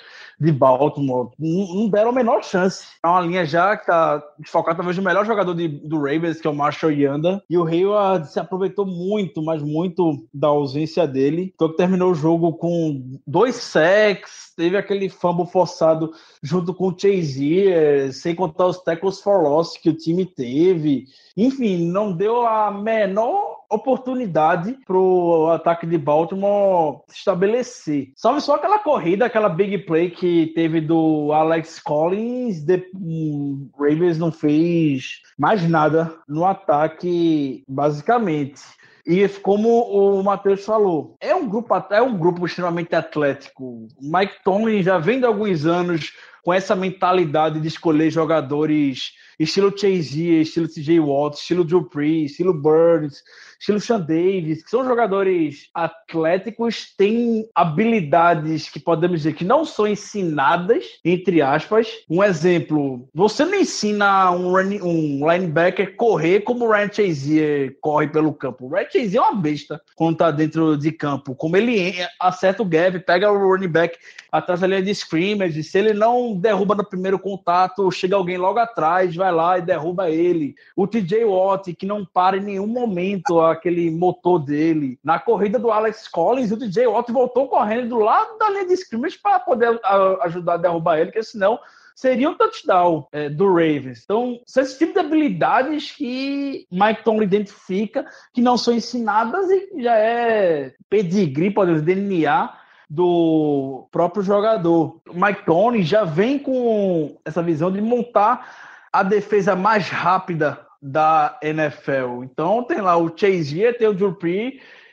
de 0.41 0.51
Baltimore. 0.51 1.29
Não, 1.37 1.87
deram 1.87 2.09
a 2.09 2.13
menor 2.13 2.43
chance. 2.43 2.87
É 3.03 3.07
uma 3.07 3.21
linha 3.21 3.45
já 3.45 3.75
que 3.77 3.83
está 3.83 4.23
desfocada, 4.39 4.77
talvez 4.77 4.97
o 4.97 5.01
melhor 5.03 5.23
jogador 5.23 5.53
de, 5.53 5.67
do 5.67 5.97
Ravens, 5.97 6.41
que 6.41 6.47
é 6.47 6.49
o 6.49 6.55
Marshall 6.55 6.91
Yanda. 6.91 7.43
E 7.47 7.55
o 7.55 7.65
Hayward 7.65 8.27
se 8.27 8.39
aproveitou 8.39 8.85
muito, 8.85 9.43
mas 9.43 9.61
muito 9.61 10.25
da 10.33 10.47
ausência 10.47 11.05
dele. 11.05 11.51
Então 11.53 11.75
terminou 11.75 12.11
o 12.11 12.15
jogo 12.15 12.53
com 12.53 13.19
dois 13.25 13.55
sacks, 13.55 14.50
teve 14.55 14.77
aquele 14.77 15.09
fumble 15.09 15.45
forçado 15.45 16.11
junto 16.41 16.73
com 16.73 16.87
o 16.89 16.97
Chase 16.97 18.11
sem 18.13 18.35
contar 18.35 18.67
os 18.67 18.81
tackles 18.81 19.21
for 19.21 19.41
loss 19.41 19.77
que 19.77 19.89
o 19.89 19.97
time 19.97 20.25
teve. 20.25 21.05
Enfim, 21.35 21.89
não 21.89 22.11
deu 22.11 22.45
a 22.45 22.71
menor 22.71 23.61
oportunidade 23.71 24.77
para 24.85 24.97
o 24.97 25.49
ataque 25.49 25.87
de 25.87 25.97
Baltimore 25.97 27.01
se 27.07 27.19
estabelecer. 27.19 28.11
Salve 28.15 28.41
só 28.41 28.55
aquela 28.55 28.79
corrida, 28.79 29.25
aquela 29.25 29.47
big 29.47 29.77
play 29.79 30.11
que 30.11 30.47
teve 30.47 30.81
do 30.81 31.31
Alex 31.31 31.79
Collins, 31.79 32.61
de, 32.61 32.85
um, 32.93 33.69
Ravens 33.79 34.17
não 34.17 34.31
fez 34.31 35.21
mais 35.37 35.67
nada 35.67 36.13
no 36.27 36.45
ataque, 36.45 37.63
basicamente. 37.67 38.61
E 39.05 39.27
como 39.27 39.69
o 39.69 40.23
Matheus 40.23 40.65
falou, 40.65 41.15
é 41.19 41.33
um 41.33 41.47
grupo 41.47 41.73
é 41.89 42.01
um 42.01 42.17
grupo 42.17 42.45
extremamente 42.45 42.95
atlético. 42.95 43.87
Mike 43.99 44.43
Tomlin 44.43 44.83
já 44.83 44.97
vem 44.97 45.19
de 45.19 45.25
alguns 45.25 45.65
anos 45.65 46.13
com 46.43 46.53
essa 46.53 46.75
mentalidade 46.75 47.59
de 47.59 47.67
escolher 47.67 48.09
jogadores 48.09 49.13
estilo 49.43 49.73
Chase, 49.75 50.41
estilo 50.41 50.67
CJ 50.67 50.99
Watt, 50.99 51.37
estilo 51.37 51.63
Drew 51.63 51.89
estilo 52.23 52.53
Burns, 52.53 53.23
estilo 53.59 53.79
Sean 53.79 53.99
Davis, 53.99 54.63
que 54.63 54.69
são 54.69 54.83
jogadores 54.83 55.69
atléticos, 55.73 56.93
têm 56.97 57.47
habilidades 57.53 58.69
que 58.69 58.79
podemos 58.79 59.21
dizer 59.21 59.33
que 59.33 59.43
não 59.43 59.65
são 59.65 59.87
ensinadas, 59.87 60.85
entre 61.05 61.41
aspas. 61.41 61.87
Um 62.09 62.23
exemplo, 62.23 63.07
você 63.13 63.45
não 63.45 63.55
ensina 63.55 64.31
um, 64.31 64.51
running, 64.51 64.81
um 64.81 65.31
linebacker 65.31 65.95
correr 65.95 66.41
como 66.41 66.65
o 66.65 66.71
Ryan 66.71 66.91
Chazier 66.91 67.77
corre 67.81 68.07
pelo 68.07 68.33
campo. 68.33 68.65
O 68.65 68.69
Ryan 68.69 68.89
Chazier 68.91 69.17
é 69.17 69.21
uma 69.21 69.35
besta 69.35 69.81
quando 69.95 70.17
tá 70.17 70.31
dentro 70.31 70.77
de 70.77 70.91
campo. 70.91 71.35
Como 71.35 71.55
ele 71.55 71.95
acerta 72.19 72.63
o 72.63 72.65
gap, 72.65 72.99
pega 72.99 73.31
o 73.31 73.37
running 73.37 73.67
back 73.67 73.97
atrás 74.31 74.61
da 74.61 74.67
linha 74.67 74.81
de 74.81 74.91
scrimmage, 74.91 75.63
se 75.63 75.77
ele 75.77 75.93
não 75.93 76.30
derruba 76.35 76.75
no 76.75 76.83
primeiro 76.83 77.19
contato, 77.19 77.91
chega 77.91 78.15
alguém 78.15 78.37
logo 78.37 78.59
atrás, 78.59 79.15
vai 79.15 79.31
lá 79.31 79.57
e 79.57 79.61
derruba 79.61 80.09
ele. 80.09 80.55
O 80.75 80.87
TJ 80.87 81.25
Watt, 81.25 81.73
que 81.73 81.85
não 81.85 82.05
para 82.05 82.37
em 82.37 82.41
nenhum 82.41 82.67
momento 82.67 83.39
aquele 83.39 83.89
motor 83.91 84.39
dele. 84.39 84.99
Na 85.03 85.19
corrida 85.19 85.59
do 85.59 85.71
Alex 85.71 86.07
Collins, 86.07 86.51
o 86.51 86.57
TJ 86.57 86.87
Watt 86.87 87.11
voltou 87.11 87.47
correndo 87.47 87.89
do 87.89 87.99
lado 87.99 88.37
da 88.37 88.49
linha 88.49 88.67
de 88.67 88.73
scrimmage 88.73 89.17
para 89.17 89.39
poder 89.39 89.79
ajudar 90.21 90.53
a 90.53 90.57
derrubar 90.57 90.97
ele, 90.97 91.11
porque 91.11 91.23
senão 91.23 91.59
seria 91.95 92.29
um 92.29 92.33
touchdown 92.33 93.07
é, 93.11 93.29
do 93.29 93.47
Ravens. 93.47 94.01
Então, 94.03 94.39
são 94.45 94.63
esse 94.63 94.77
tipo 94.79 94.93
de 94.93 94.99
habilidades 94.99 95.91
que 95.91 96.65
Mike 96.71 97.03
Tomlin 97.03 97.25
identifica, 97.25 98.05
que 98.33 98.41
não 98.41 98.57
são 98.57 98.73
ensinadas 98.73 99.49
e 99.49 99.83
já 99.83 99.95
é 99.95 100.73
pedigree, 100.89 101.51
podemos 101.51 101.81
dizer, 101.81 101.95
DNA 101.95 102.60
do 102.91 103.87
próprio 103.89 104.21
jogador. 104.21 104.99
O 105.07 105.13
Mike 105.13 105.45
Tomlin 105.45 105.81
já 105.81 106.03
vem 106.03 106.37
com 106.37 107.15
essa 107.23 107.41
visão 107.41 107.71
de 107.71 107.79
montar 107.79 108.45
a 108.91 109.01
defesa 109.01 109.55
mais 109.55 109.87
rápida 109.87 110.59
da 110.81 111.39
NFL. 111.41 112.23
Então 112.23 112.65
tem 112.65 112.81
lá 112.81 112.97
o 112.97 113.07
Chase 113.15 113.71
tem 113.79 113.87
o 113.87 113.93
Drew 113.93 114.13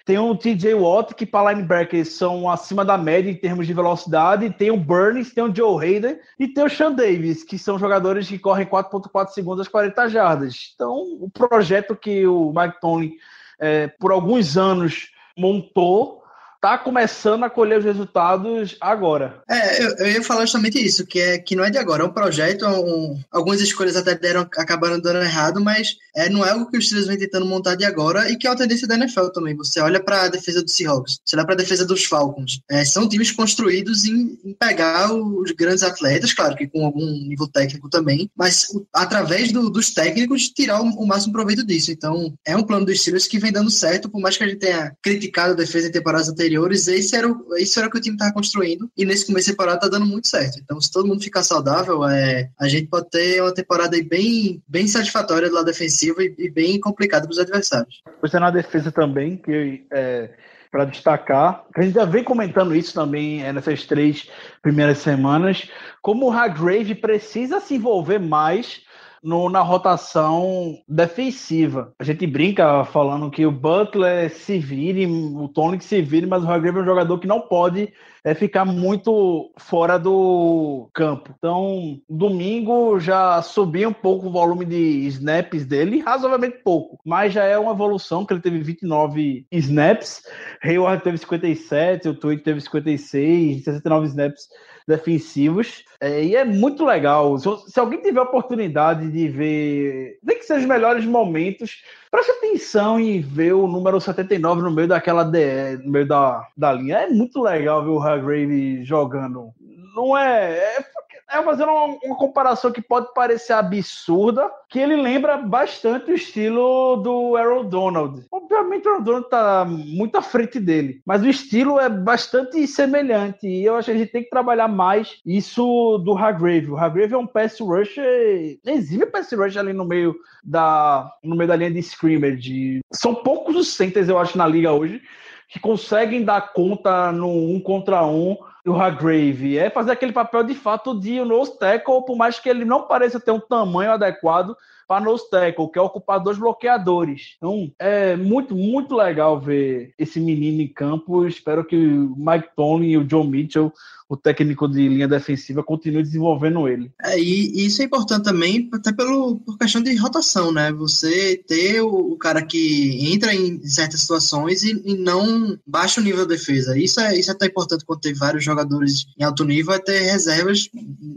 tem 0.04 0.16
o 0.16 0.36
TJ 0.36 0.74
Watt, 0.74 1.12
que 1.12 1.26
para 1.26 1.52
linebackers 1.52 2.12
são 2.12 2.48
acima 2.48 2.84
da 2.84 2.96
média 2.96 3.32
em 3.32 3.34
termos 3.34 3.66
de 3.66 3.74
velocidade, 3.74 4.48
tem 4.48 4.70
o 4.70 4.76
Burns, 4.76 5.34
tem 5.34 5.42
o 5.42 5.54
Joe 5.54 5.84
Hayden 5.84 6.20
e 6.38 6.46
tem 6.46 6.64
o 6.64 6.70
Sean 6.70 6.92
Davis, 6.92 7.42
que 7.42 7.58
são 7.58 7.80
jogadores 7.80 8.28
que 8.28 8.38
correm 8.38 8.64
4.4 8.64 9.30
segundos 9.30 9.62
às 9.62 9.68
40 9.68 10.08
jardas. 10.08 10.72
Então, 10.72 10.94
o 11.20 11.28
projeto 11.28 11.96
que 11.96 12.24
o 12.26 12.54
Mike 12.54 12.80
Tomlin, 12.80 13.16
é, 13.58 13.88
por 13.88 14.12
alguns 14.12 14.56
anos, 14.56 15.10
montou 15.36 16.22
tá 16.60 16.76
começando 16.76 17.44
a 17.44 17.50
colher 17.50 17.78
os 17.78 17.84
resultados 17.84 18.76
agora. 18.80 19.42
É, 19.48 19.84
eu, 19.84 19.96
eu, 19.98 20.10
ia 20.12 20.22
falar 20.22 20.42
justamente 20.42 20.84
isso, 20.84 21.06
que 21.06 21.20
é 21.20 21.38
que 21.38 21.54
não 21.54 21.64
é 21.64 21.70
de 21.70 21.78
agora, 21.78 22.02
é 22.02 22.06
um 22.06 22.12
projeto, 22.12 22.64
é 22.64 22.68
um, 22.68 23.18
algumas 23.30 23.60
escolhas 23.60 23.96
até 23.96 24.14
deram, 24.14 24.42
acabaram 24.56 25.00
dando 25.00 25.20
errado, 25.20 25.60
mas 25.60 25.96
é, 26.16 26.28
não 26.28 26.44
é 26.44 26.50
algo 26.50 26.68
que 26.68 26.76
os 26.76 26.86
Steelers 26.86 27.06
vem 27.06 27.18
tentando 27.18 27.46
montar 27.46 27.76
de 27.76 27.84
agora 27.84 28.30
e 28.30 28.36
que 28.36 28.46
é 28.46 28.50
uma 28.50 28.56
tendência 28.56 28.88
da 28.88 28.96
NFL 28.96 29.28
também. 29.28 29.56
Você 29.56 29.80
olha 29.80 30.02
para 30.02 30.22
a 30.22 30.28
defesa 30.28 30.62
do 30.62 30.70
Seahawks, 30.70 31.20
você 31.24 31.36
olha 31.36 31.44
para 31.44 31.54
a 31.54 31.58
defesa 31.58 31.86
dos 31.86 32.04
Falcons, 32.04 32.60
é, 32.68 32.84
são 32.84 33.08
times 33.08 33.30
construídos 33.30 34.04
em, 34.04 34.38
em, 34.44 34.54
pegar 34.58 35.12
os 35.12 35.52
grandes 35.52 35.82
atletas, 35.82 36.32
claro 36.32 36.56
que 36.56 36.66
com 36.66 36.84
algum 36.84 37.06
nível 37.06 37.46
técnico 37.46 37.88
também, 37.88 38.28
mas 38.36 38.66
através 38.92 39.52
do, 39.52 39.70
dos 39.70 39.90
técnicos 39.90 40.48
tirar 40.48 40.82
o, 40.82 40.86
o, 40.86 41.06
máximo 41.06 41.32
proveito 41.32 41.64
disso. 41.64 41.92
Então, 41.92 42.34
é 42.44 42.56
um 42.56 42.64
plano 42.64 42.84
dos 42.84 43.00
Steelers 43.00 43.26
que 43.26 43.38
vem 43.38 43.52
dando 43.52 43.70
certo, 43.70 44.10
por 44.10 44.20
mais 44.20 44.36
que 44.36 44.44
a 44.44 44.48
gente 44.48 44.58
tenha 44.58 44.92
criticado 45.02 45.52
a 45.52 45.56
defesa 45.56 45.88
em 45.88 45.92
temporadas 45.92 46.28
anteriores 46.28 46.47
anteriores, 46.48 46.88
esse 46.88 47.14
era, 47.14 47.28
o, 47.28 47.56
isso 47.56 47.78
era 47.78 47.88
o 47.88 47.90
que 47.90 47.98
o 47.98 48.00
time 48.00 48.16
estava 48.16 48.32
construindo, 48.32 48.90
e 48.96 49.04
nesse 49.04 49.26
começo 49.26 49.46
de 49.46 49.52
temporada 49.52 49.80
tá 49.80 49.88
dando 49.88 50.06
muito 50.06 50.28
certo. 50.28 50.58
Então, 50.58 50.80
se 50.80 50.90
todo 50.90 51.06
mundo 51.06 51.22
ficar 51.22 51.42
saudável, 51.42 52.04
é, 52.04 52.50
a 52.58 52.68
gente 52.68 52.86
pode 52.86 53.10
ter 53.10 53.42
uma 53.42 53.52
temporada 53.52 53.96
bem, 54.02 54.62
bem 54.66 54.86
satisfatória 54.88 55.48
do 55.48 55.54
lado 55.54 55.66
defensivo 55.66 56.20
e, 56.22 56.34
e 56.38 56.50
bem 56.50 56.80
complicada 56.80 57.24
para 57.24 57.32
os 57.32 57.38
adversários. 57.38 58.02
Você 58.22 58.36
é 58.36 58.40
na 58.40 58.50
defesa 58.50 58.90
também, 58.90 59.36
que 59.36 59.84
é, 59.92 60.30
para 60.70 60.84
destacar, 60.84 61.64
a 61.74 61.82
gente 61.82 61.94
já 61.94 62.04
vem 62.04 62.24
comentando 62.24 62.74
isso 62.74 62.94
também 62.94 63.44
é, 63.44 63.52
nessas 63.52 63.84
três 63.84 64.28
primeiras 64.62 64.98
semanas, 64.98 65.68
como 66.02 66.26
o 66.26 66.32
Hargrave 66.32 66.94
precisa 66.94 67.60
se 67.60 67.74
envolver 67.74 68.18
mais 68.18 68.82
no, 69.22 69.48
na 69.48 69.60
rotação 69.60 70.78
defensiva. 70.88 71.92
A 71.98 72.04
gente 72.04 72.26
brinca 72.26 72.84
falando 72.84 73.30
que 73.30 73.46
o 73.46 73.52
Butler 73.52 74.30
se 74.30 74.58
vire, 74.58 75.06
o 75.06 75.48
Tony 75.48 75.80
se 75.80 76.00
vire, 76.02 76.26
mas 76.26 76.42
o 76.42 76.48
Hargrave 76.48 76.78
é 76.78 76.82
um 76.82 76.84
jogador 76.84 77.18
que 77.18 77.26
não 77.26 77.40
pode 77.40 77.92
é, 78.24 78.34
ficar 78.34 78.64
muito 78.64 79.52
fora 79.56 79.98
do 79.98 80.88
campo. 80.92 81.34
Então, 81.38 82.00
domingo 82.08 82.98
já 82.98 83.40
subiu 83.42 83.90
um 83.90 83.92
pouco 83.92 84.26
o 84.26 84.32
volume 84.32 84.64
de 84.64 85.06
snaps 85.06 85.64
dele, 85.64 86.00
razoavelmente 86.00 86.58
pouco, 86.62 86.98
mas 87.04 87.32
já 87.32 87.44
é 87.44 87.58
uma 87.58 87.72
evolução, 87.72 88.24
que 88.24 88.32
ele 88.32 88.40
teve 88.40 88.60
29 88.60 89.46
snaps, 89.52 90.22
Hayward 90.62 91.02
teve 91.02 91.18
57, 91.18 92.08
o 92.08 92.14
Tweet 92.14 92.42
teve 92.42 92.60
56, 92.60 93.64
69 93.64 94.06
snaps 94.06 94.48
defensivos. 94.88 95.84
É, 96.00 96.24
e 96.24 96.34
é 96.34 96.44
muito 96.44 96.84
legal. 96.84 97.38
Se, 97.38 97.48
se, 97.70 97.78
alguém 97.78 98.00
tiver 98.00 98.20
a 98.20 98.24
oportunidade 98.24 99.10
de 99.10 99.28
ver, 99.28 100.18
nem 100.22 100.38
que 100.38 100.44
sejam 100.44 100.62
os 100.62 100.68
melhores 100.68 101.04
momentos, 101.04 101.82
preste 102.10 102.30
atenção 102.30 102.98
em 102.98 103.20
ver 103.20 103.52
o 103.52 103.68
número 103.68 104.00
79 104.00 104.62
no 104.62 104.70
meio 104.70 104.88
daquela 104.88 105.22
DE, 105.22 105.76
no 105.84 105.92
meio 105.92 106.08
da, 106.08 106.48
da 106.56 106.72
linha. 106.72 107.00
É 107.00 107.08
muito 107.08 107.42
legal 107.42 107.84
ver 107.84 107.90
o 107.90 108.00
Hargrave 108.00 108.82
jogando. 108.84 109.50
Não 109.94 110.16
é, 110.16 110.78
é 110.78 110.84
é 111.30 111.42
fazendo 111.42 111.70
uma, 111.70 111.98
uma, 112.02 112.16
comparação 112.16 112.72
que 112.72 112.80
pode 112.80 113.12
parecer 113.12 113.52
absurda, 113.52 114.50
que 114.68 114.78
ele 114.78 114.96
lembra 114.96 115.36
bastante 115.36 116.10
o 116.10 116.14
estilo 116.14 116.96
do 116.96 117.36
Aaron 117.36 117.64
Donald. 117.64 118.24
Obviamente 118.30 118.88
o 118.88 118.92
Aaron 118.92 119.02
Donald 119.02 119.28
tá 119.28 119.64
muito 119.64 120.16
à 120.16 120.22
frente 120.22 120.58
dele, 120.58 121.02
mas 121.04 121.22
o 121.22 121.28
estilo 121.28 121.78
é 121.78 121.88
bastante 121.88 122.66
semelhante 122.66 123.46
e 123.46 123.64
eu 123.64 123.76
acho 123.76 123.86
que 123.86 123.96
a 123.96 123.98
gente 123.98 124.12
tem 124.12 124.22
que 124.22 124.30
trabalhar 124.30 124.68
mais 124.68 125.20
isso 125.26 125.98
do 125.98 126.16
Hargrave. 126.16 126.70
O 126.70 126.76
Hargrave 126.76 127.14
é 127.14 127.18
um 127.18 127.26
pass 127.26 127.60
rusher, 127.60 128.58
exime 128.64 129.06
pass 129.06 129.30
rusher 129.32 129.60
ali 129.60 129.72
no 129.72 129.84
meio 129.84 130.16
da 130.42 131.10
no 131.22 131.36
meio 131.36 131.48
da 131.48 131.56
linha 131.56 131.70
de 131.70 131.80
scrimmage. 131.80 132.80
São 132.92 133.14
poucos 133.14 133.54
os 133.54 133.68
centers 133.68 134.08
eu 134.08 134.18
acho 134.18 134.38
na 134.38 134.46
liga 134.46 134.72
hoje 134.72 135.02
que 135.48 135.58
conseguem 135.58 136.24
dar 136.24 136.52
conta 136.52 137.10
no 137.10 137.28
um 137.28 137.58
contra 137.58 138.06
um 138.06 138.36
do 138.68 138.76
Hargrave. 138.76 139.58
É 139.58 139.70
fazer 139.70 139.92
aquele 139.92 140.12
papel 140.12 140.44
de 140.44 140.54
fato 140.54 140.98
de 140.98 141.24
nose 141.24 141.58
tackle, 141.58 142.04
por 142.04 142.16
mais 142.16 142.38
que 142.38 142.50
ele 142.50 142.66
não 142.66 142.82
pareça 142.82 143.18
ter 143.18 143.30
um 143.30 143.40
tamanho 143.40 143.92
adequado 143.92 144.54
para 144.88 145.04
nose 145.04 145.28
tackle, 145.30 145.70
que 145.70 145.78
é 145.78 145.82
ocupar 145.82 146.18
dois 146.18 146.38
bloqueadores. 146.38 147.34
Então, 147.36 147.70
é 147.78 148.16
muito, 148.16 148.54
muito 148.54 148.96
legal 148.96 149.38
ver 149.38 149.92
esse 149.98 150.18
menino 150.18 150.62
em 150.62 150.68
campo. 150.68 151.26
Espero 151.26 151.62
que 151.62 151.76
o 151.76 152.16
Mike 152.16 152.48
Tony 152.56 152.92
e 152.92 152.96
o 152.96 153.04
John 153.04 153.24
Mitchell 153.24 153.70
o 154.08 154.16
técnico 154.16 154.66
de 154.66 154.88
linha 154.88 155.06
defensiva 155.06 155.62
continue 155.62 156.02
desenvolvendo 156.02 156.66
ele. 156.66 156.90
É, 157.02 157.20
e, 157.20 157.66
isso 157.66 157.82
é 157.82 157.84
importante 157.84 158.24
também, 158.24 158.68
até 158.72 158.90
pelo, 158.90 159.36
por 159.36 159.58
questão 159.58 159.82
de 159.82 159.94
rotação, 159.96 160.50
né? 160.50 160.72
Você 160.72 161.36
ter 161.46 161.82
o, 161.82 162.12
o 162.12 162.16
cara 162.16 162.40
que 162.42 163.12
entra 163.12 163.34
em 163.34 163.62
certas 163.66 164.00
situações 164.00 164.62
e, 164.62 164.80
e, 164.84 164.96
não 164.96 165.58
baixa 165.66 166.00
o 166.00 166.04
nível 166.04 166.26
da 166.26 166.34
defesa. 166.34 166.78
Isso 166.78 167.00
é, 167.00 167.18
isso 167.18 167.30
é 167.30 167.34
tão 167.34 167.46
importante 167.46 167.84
quando 167.84 168.00
tem 168.00 168.14
vários 168.14 168.42
jogadores 168.42 169.06
em 169.18 169.24
alto 169.24 169.44
nível, 169.44 169.74
é 169.74 169.78
ter 169.78 170.00
reservas 170.00 170.70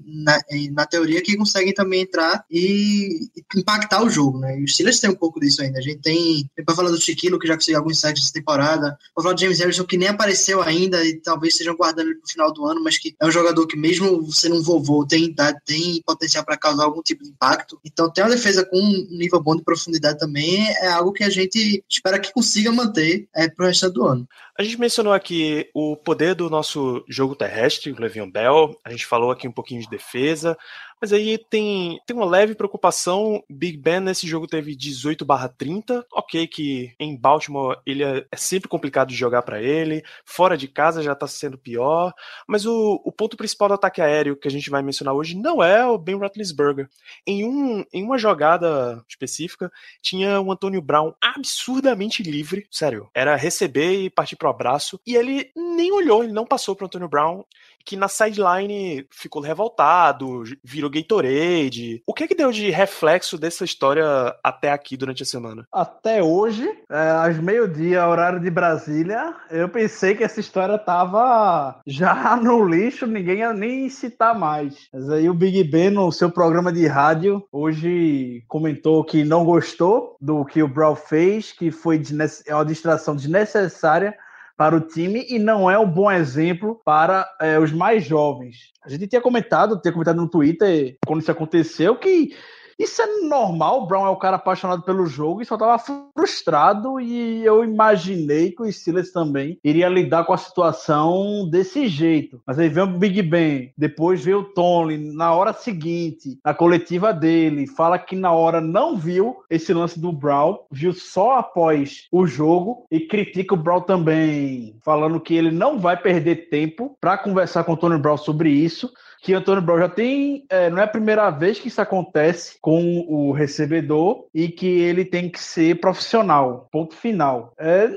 na, 0.05 0.39
na 0.73 0.85
teoria 0.85 1.21
que 1.21 1.37
conseguem 1.37 1.73
também 1.73 2.01
entrar 2.01 2.43
e 2.51 3.29
impactar 3.61 4.03
o 4.03 4.09
jogo, 4.09 4.39
né? 4.39 4.59
E 4.59 4.63
os 4.63 4.73
Steelers 4.73 4.99
têm 4.99 5.09
um 5.09 5.15
pouco 5.15 5.39
disso 5.39 5.61
ainda. 5.61 5.79
A 5.79 5.81
gente 5.81 6.01
tem, 6.01 6.49
para 6.65 6.75
falar 6.75 6.89
do 6.89 6.99
Chiquilo, 6.99 7.39
que 7.39 7.47
já 7.47 7.55
conseguiu 7.55 7.79
alguns 7.79 7.99
sets 7.99 8.23
essa 8.23 8.33
temporada, 8.33 8.97
para 9.13 9.23
falar 9.23 9.35
do 9.35 9.41
James 9.41 9.59
Harrison, 9.59 9.85
que 9.85 9.97
nem 9.97 10.09
apareceu 10.09 10.61
ainda 10.61 11.03
e 11.05 11.19
talvez 11.21 11.53
estejam 11.53 11.75
guardando 11.75 12.09
ele 12.09 12.19
pro 12.19 12.29
final 12.29 12.53
do 12.53 12.65
ano, 12.65 12.83
mas 12.83 12.97
que 12.97 13.15
é 13.19 13.25
um 13.25 13.31
jogador 13.31 13.65
que, 13.67 13.77
mesmo 13.77 14.31
sendo 14.31 14.55
um 14.55 14.63
vovô, 14.63 15.05
tem 15.05 15.33
tem 15.65 16.01
potencial 16.05 16.43
para 16.43 16.57
causar 16.57 16.83
algum 16.83 17.01
tipo 17.01 17.23
de 17.23 17.29
impacto. 17.29 17.79
Então, 17.85 18.11
ter 18.11 18.21
uma 18.21 18.29
defesa 18.29 18.65
com 18.65 18.77
um 18.77 19.07
nível 19.09 19.41
bom 19.41 19.55
de 19.55 19.63
profundidade 19.63 20.19
também 20.19 20.67
é 20.77 20.87
algo 20.87 21.13
que 21.13 21.23
a 21.23 21.29
gente 21.29 21.83
espera 21.89 22.19
que 22.19 22.33
consiga 22.33 22.71
manter 22.71 23.27
é, 23.35 23.49
para 23.49 23.65
o 23.65 23.67
resto 23.67 23.89
do 23.89 24.05
ano. 24.05 24.27
A 24.57 24.63
gente 24.63 24.79
mencionou 24.79 25.13
aqui 25.13 25.69
o 25.73 25.95
poder 25.95 26.35
do 26.35 26.49
nosso 26.49 27.03
jogo 27.07 27.35
terrestre, 27.35 27.91
o 27.91 27.99
Le'Veon 27.99 28.29
Bell. 28.29 28.77
A 28.85 28.91
gente 28.91 29.05
falou 29.05 29.31
aqui 29.31 29.47
um 29.47 29.51
pouquinho 29.51 29.81
de 29.81 29.89
defesa. 29.89 30.57
Mas 31.01 31.11
aí 31.11 31.37
tem, 31.37 31.99
tem 32.05 32.15
uma 32.15 32.25
leve 32.25 32.53
preocupação. 32.53 33.43
Big 33.49 33.75
Ben 33.75 33.99
nesse 33.99 34.27
jogo 34.27 34.45
teve 34.45 34.75
18 34.75 35.25
30. 35.57 36.05
Ok, 36.13 36.45
que 36.45 36.93
em 36.99 37.17
Baltimore 37.17 37.77
ele 37.87 38.03
é, 38.03 38.23
é 38.31 38.37
sempre 38.37 38.69
complicado 38.69 39.09
de 39.09 39.15
jogar 39.15 39.41
para 39.41 39.59
ele. 39.59 40.03
Fora 40.23 40.55
de 40.55 40.67
casa 40.67 41.01
já 41.01 41.15
tá 41.15 41.25
sendo 41.25 41.57
pior. 41.57 42.13
Mas 42.47 42.67
o, 42.67 43.01
o 43.03 43.11
ponto 43.11 43.35
principal 43.35 43.69
do 43.69 43.73
ataque 43.73 43.99
aéreo 43.99 44.35
que 44.35 44.47
a 44.47 44.51
gente 44.51 44.69
vai 44.69 44.83
mencionar 44.83 45.15
hoje 45.15 45.35
não 45.35 45.63
é 45.63 45.83
o 45.85 45.97
Ben 45.97 46.15
Roethlisberger. 46.15 46.87
Em, 47.25 47.43
um, 47.45 47.83
em 47.91 48.03
uma 48.03 48.19
jogada 48.19 49.03
específica, 49.09 49.71
tinha 50.03 50.39
o 50.39 50.51
Antônio 50.51 50.81
Brown 50.83 51.13
absurdamente 51.19 52.21
livre. 52.21 52.67
Sério. 52.69 53.09
Era 53.15 53.35
receber 53.35 54.03
e 54.03 54.09
partir 54.09 54.35
pro 54.35 54.49
abraço. 54.49 54.99
E 55.05 55.15
ele 55.15 55.51
nem 55.55 55.91
olhou, 55.91 56.23
ele 56.23 56.33
não 56.33 56.45
passou 56.45 56.75
pro 56.75 56.85
Antônio 56.85 57.09
Brown. 57.09 57.43
Que 57.85 57.95
na 57.95 58.07
sideline 58.07 59.05
ficou 59.09 59.41
revoltado, 59.41 60.43
virou 60.63 60.89
Gatorade. 60.89 62.01
O 62.05 62.13
que 62.13 62.27
que 62.27 62.35
deu 62.35 62.51
de 62.51 62.69
reflexo 62.69 63.37
dessa 63.37 63.63
história 63.63 64.05
até 64.43 64.71
aqui 64.71 64.97
durante 64.97 65.23
a 65.23 65.25
semana? 65.25 65.65
Até 65.71 66.21
hoje, 66.21 66.67
é, 66.89 67.09
às 67.11 67.37
meio-dia, 67.37 68.07
horário 68.07 68.39
de 68.39 68.49
Brasília, 68.49 69.33
eu 69.49 69.69
pensei 69.69 70.15
que 70.15 70.23
essa 70.23 70.39
história 70.39 70.77
tava 70.77 71.79
já 71.85 72.35
no 72.41 72.65
lixo, 72.65 73.05
ninguém 73.07 73.39
ia 73.39 73.53
nem 73.53 73.89
citar 73.89 74.37
mais. 74.37 74.87
Mas 74.93 75.09
aí 75.09 75.29
o 75.29 75.33
Big 75.33 75.63
Ben, 75.65 75.89
no 75.89 76.11
seu 76.11 76.29
programa 76.29 76.71
de 76.71 76.85
rádio, 76.87 77.43
hoje 77.51 78.43
comentou 78.47 79.03
que 79.03 79.23
não 79.23 79.45
gostou 79.45 80.15
do 80.19 80.45
que 80.45 80.61
o 80.61 80.67
Brown 80.67 80.95
fez, 80.95 81.51
que 81.51 81.71
foi 81.71 82.01
é 82.45 82.55
uma 82.55 82.65
distração 82.65 83.15
desnecessária 83.15 84.15
para 84.61 84.75
o 84.75 84.79
time 84.79 85.25
e 85.27 85.39
não 85.39 85.71
é 85.71 85.79
um 85.79 85.89
bom 85.89 86.11
exemplo 86.11 86.79
para 86.85 87.27
é, 87.41 87.57
os 87.57 87.71
mais 87.71 88.05
jovens. 88.05 88.57
A 88.85 88.89
gente 88.91 89.07
tinha 89.07 89.19
comentado, 89.19 89.81
tinha 89.81 89.91
comentado 89.91 90.17
no 90.17 90.29
Twitter 90.29 90.97
quando 91.03 91.19
isso 91.19 91.31
aconteceu 91.31 91.95
que 91.95 92.35
isso 92.81 93.01
é 93.01 93.21
normal, 93.21 93.83
o 93.83 93.85
Brown 93.85 94.07
é 94.07 94.09
o 94.09 94.15
cara 94.15 94.37
apaixonado 94.37 94.81
pelo 94.81 95.05
jogo 95.05 95.41
e 95.41 95.45
só 95.45 95.55
estava 95.55 95.77
frustrado 96.17 96.99
e 96.99 97.45
eu 97.45 97.63
imaginei 97.63 98.51
que 98.51 98.63
o 98.63 98.71
Steelers 98.71 99.11
também 99.11 99.59
iria 99.63 99.87
lidar 99.87 100.23
com 100.23 100.33
a 100.33 100.37
situação 100.37 101.47
desse 101.49 101.87
jeito. 101.87 102.41
Mas 102.45 102.57
aí 102.57 102.69
vem 102.69 102.83
o 102.83 102.87
Big 102.87 103.21
Ben, 103.21 103.71
depois 103.77 104.23
veio 104.23 104.39
o 104.39 104.43
Tony 104.43 104.97
na 104.97 105.33
hora 105.33 105.53
seguinte, 105.53 106.39
na 106.43 106.53
coletiva 106.53 107.13
dele, 107.13 107.67
fala 107.67 107.99
que 107.99 108.15
na 108.15 108.31
hora 108.31 108.59
não 108.59 108.97
viu 108.97 109.37
esse 109.49 109.73
lance 109.73 109.99
do 109.99 110.11
Brown, 110.11 110.57
viu 110.71 110.91
só 110.91 111.37
após 111.37 112.07
o 112.11 112.25
jogo 112.25 112.85
e 112.89 113.01
critica 113.01 113.53
o 113.53 113.57
Brown 113.57 113.81
também, 113.81 114.75
falando 114.83 115.19
que 115.19 115.35
ele 115.35 115.51
não 115.51 115.77
vai 115.77 115.95
perder 115.95 116.49
tempo 116.49 116.97
para 116.99 117.17
conversar 117.17 117.63
com 117.63 117.73
o 117.73 117.77
Tony 117.77 117.99
Brown 117.99 118.17
sobre 118.17 118.49
isso 118.49 118.91
que 119.21 119.35
Antônio 119.35 119.61
Brown 119.61 119.77
já 119.77 119.87
tem. 119.87 120.45
É, 120.49 120.69
não 120.69 120.79
é 120.79 120.83
a 120.83 120.87
primeira 120.87 121.29
vez 121.29 121.59
que 121.59 121.67
isso 121.67 121.79
acontece 121.79 122.57
com 122.59 123.05
o 123.07 123.31
recebedor 123.31 124.25
e 124.33 124.49
que 124.49 124.65
ele 124.65 125.05
tem 125.05 125.29
que 125.29 125.39
ser 125.39 125.79
profissional. 125.79 126.67
Ponto 126.71 126.95
final. 126.95 127.53
É, 127.57 127.87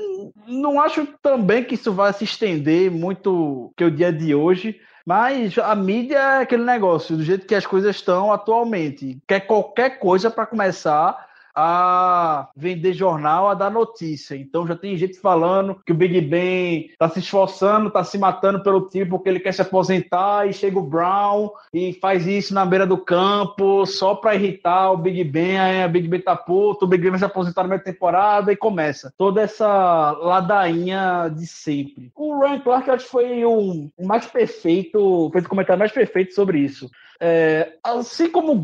não 0.46 0.78
acho 0.78 1.06
também 1.22 1.64
que 1.64 1.76
isso 1.76 1.92
vai 1.92 2.12
se 2.12 2.24
estender 2.24 2.90
muito 2.90 3.72
que 3.74 3.84
o 3.84 3.90
dia 3.90 4.12
de 4.12 4.34
hoje. 4.34 4.78
Mas 5.06 5.58
a 5.58 5.74
mídia 5.74 6.16
é 6.16 6.42
aquele 6.42 6.64
negócio, 6.64 7.16
do 7.16 7.22
jeito 7.22 7.46
que 7.46 7.54
as 7.54 7.66
coisas 7.66 7.96
estão 7.96 8.32
atualmente. 8.32 9.18
Quer 9.26 9.40
qualquer 9.40 9.98
coisa 9.98 10.30
para 10.30 10.46
começar 10.46 11.26
a 11.54 12.48
vender 12.56 12.92
jornal, 12.92 13.48
a 13.48 13.54
dar 13.54 13.70
notícia. 13.70 14.34
Então 14.34 14.66
já 14.66 14.74
tem 14.74 14.96
gente 14.96 15.18
falando 15.18 15.76
que 15.84 15.92
o 15.92 15.94
Big 15.94 16.20
Ben 16.20 16.90
tá 16.98 17.08
se 17.08 17.20
esforçando, 17.20 17.90
tá 17.90 18.02
se 18.02 18.18
matando 18.18 18.62
pelo 18.62 18.88
time 18.88 19.06
porque 19.06 19.28
ele 19.28 19.40
quer 19.40 19.52
se 19.52 19.62
aposentar 19.62 20.48
e 20.48 20.52
chega 20.52 20.78
o 20.78 20.82
Brown 20.82 21.50
e 21.72 21.92
faz 21.94 22.26
isso 22.26 22.52
na 22.52 22.66
beira 22.66 22.86
do 22.86 22.98
campo 22.98 23.86
só 23.86 24.14
para 24.14 24.34
irritar 24.34 24.90
o 24.92 24.96
Big 24.96 25.22
Ben, 25.24 25.58
aí 25.58 25.84
o 25.84 25.88
Big 25.88 26.08
Ben 26.08 26.20
tá 26.20 26.34
puto, 26.34 26.84
o 26.84 26.88
Big 26.88 27.02
Ben 27.02 27.10
vai 27.10 27.18
se 27.18 27.24
aposentar 27.24 27.62
na 27.62 27.68
meia 27.68 27.80
temporada 27.80 28.52
e 28.52 28.56
começa 28.56 29.12
toda 29.16 29.42
essa 29.42 30.12
ladainha 30.12 31.28
de 31.28 31.46
sempre. 31.46 32.10
O 32.14 32.40
Ryan 32.40 32.60
Clark 32.60 32.90
acho 32.90 33.04
que 33.04 33.10
foi 33.10 33.44
o 33.44 33.90
mais 34.00 34.26
perfeito, 34.26 35.30
fez 35.32 35.44
o 35.44 35.48
comentário 35.48 35.78
mais 35.78 35.92
perfeito 35.92 36.34
sobre 36.34 36.58
isso. 36.58 36.90
É, 37.26 37.78
assim 37.82 38.30
como 38.30 38.54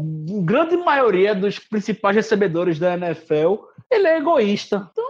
grande 0.45 0.77
maioria 0.77 1.35
dos 1.35 1.59
principais 1.59 2.15
recebedores 2.15 2.79
da 2.79 2.93
NFL, 2.93 3.55
ele 3.91 4.07
é 4.07 4.19
egoísta. 4.19 4.87
Então, 4.93 5.05